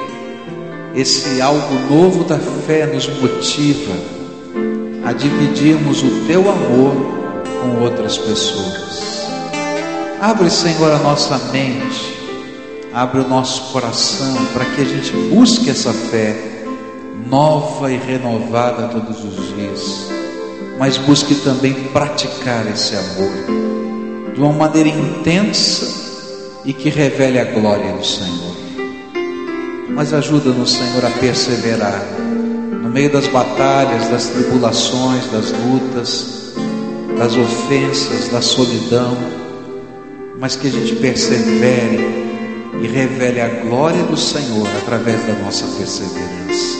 esse 0.94 1.40
algo 1.40 1.74
novo 1.90 2.24
da 2.24 2.38
fé 2.38 2.86
nos 2.86 3.08
motiva 3.08 3.94
a 5.04 5.12
dividirmos 5.12 6.02
o 6.02 6.26
teu 6.26 6.48
amor 6.50 7.21
com 7.62 7.80
outras 7.80 8.18
pessoas. 8.18 9.28
Abre, 10.20 10.50
Senhor, 10.50 10.92
a 10.92 10.98
nossa 10.98 11.38
mente, 11.52 12.18
abre 12.92 13.20
o 13.20 13.28
nosso 13.28 13.72
coração 13.72 14.34
para 14.52 14.64
que 14.66 14.80
a 14.82 14.84
gente 14.84 15.12
busque 15.32 15.70
essa 15.70 15.92
fé 15.92 16.64
nova 17.28 17.90
e 17.90 17.96
renovada 17.96 18.88
todos 18.88 19.24
os 19.24 19.54
dias, 19.54 20.08
mas 20.78 20.96
busque 20.98 21.36
também 21.36 21.72
praticar 21.92 22.66
esse 22.66 22.96
amor 22.96 24.34
de 24.34 24.40
uma 24.40 24.52
maneira 24.52 24.88
intensa 24.88 26.02
e 26.64 26.72
que 26.72 26.88
revele 26.88 27.38
a 27.38 27.44
glória 27.44 27.92
do 27.92 28.04
Senhor. 28.04 28.52
Mas 29.90 30.12
ajuda-nos, 30.12 30.72
Senhor, 30.72 31.04
a 31.04 31.10
perseverar 31.10 32.02
no 32.82 32.88
meio 32.88 33.12
das 33.12 33.28
batalhas, 33.28 34.08
das 34.08 34.26
tribulações, 34.26 35.26
das 35.30 35.52
lutas 35.52 36.41
das 37.22 37.36
ofensas, 37.36 38.28
da 38.30 38.42
solidão, 38.42 39.16
mas 40.40 40.56
que 40.56 40.66
a 40.66 40.70
gente 40.70 40.96
persevere 40.96 42.04
e 42.82 42.86
revele 42.88 43.40
a 43.40 43.46
glória 43.46 44.02
do 44.02 44.16
Senhor 44.16 44.66
através 44.82 45.24
da 45.24 45.34
nossa 45.34 45.64
perseverança. 45.78 46.78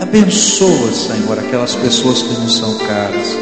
Abençoa, 0.00 0.90
Senhor, 0.92 1.38
aquelas 1.38 1.74
pessoas 1.74 2.22
que 2.22 2.32
nos 2.40 2.56
são 2.56 2.78
caras 2.78 3.36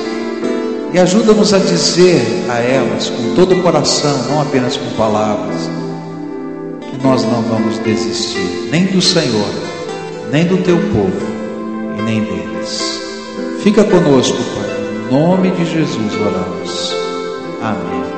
e 0.93 0.99
ajuda-nos 0.99 1.55
a 1.55 1.59
dizer 1.59 2.27
a 2.49 2.59
elas 2.59 3.09
com 3.09 3.37
todo 3.37 3.55
o 3.55 3.63
coração, 3.63 4.25
não 4.29 4.43
apenas 4.43 4.77
com 4.77 4.91
palavras, 4.97 5.71
que 6.91 7.07
nós 7.07 7.23
não 7.23 7.41
vamos 7.43 7.79
desistir, 7.85 8.69
nem 8.73 8.87
do 8.87 9.01
Senhor, 9.01 9.49
nem 10.33 10.45
do 10.45 10.57
teu 10.65 10.77
povo 10.77 11.27
e 12.01 12.03
nem 12.03 12.25
deles. 12.25 13.01
Fica 13.63 13.85
conosco, 13.85 14.37
Pai 14.57 14.60
nome 15.11 15.51
de 15.51 15.65
Jesus 15.65 16.15
oramos. 16.15 16.95
Amém. 17.61 18.10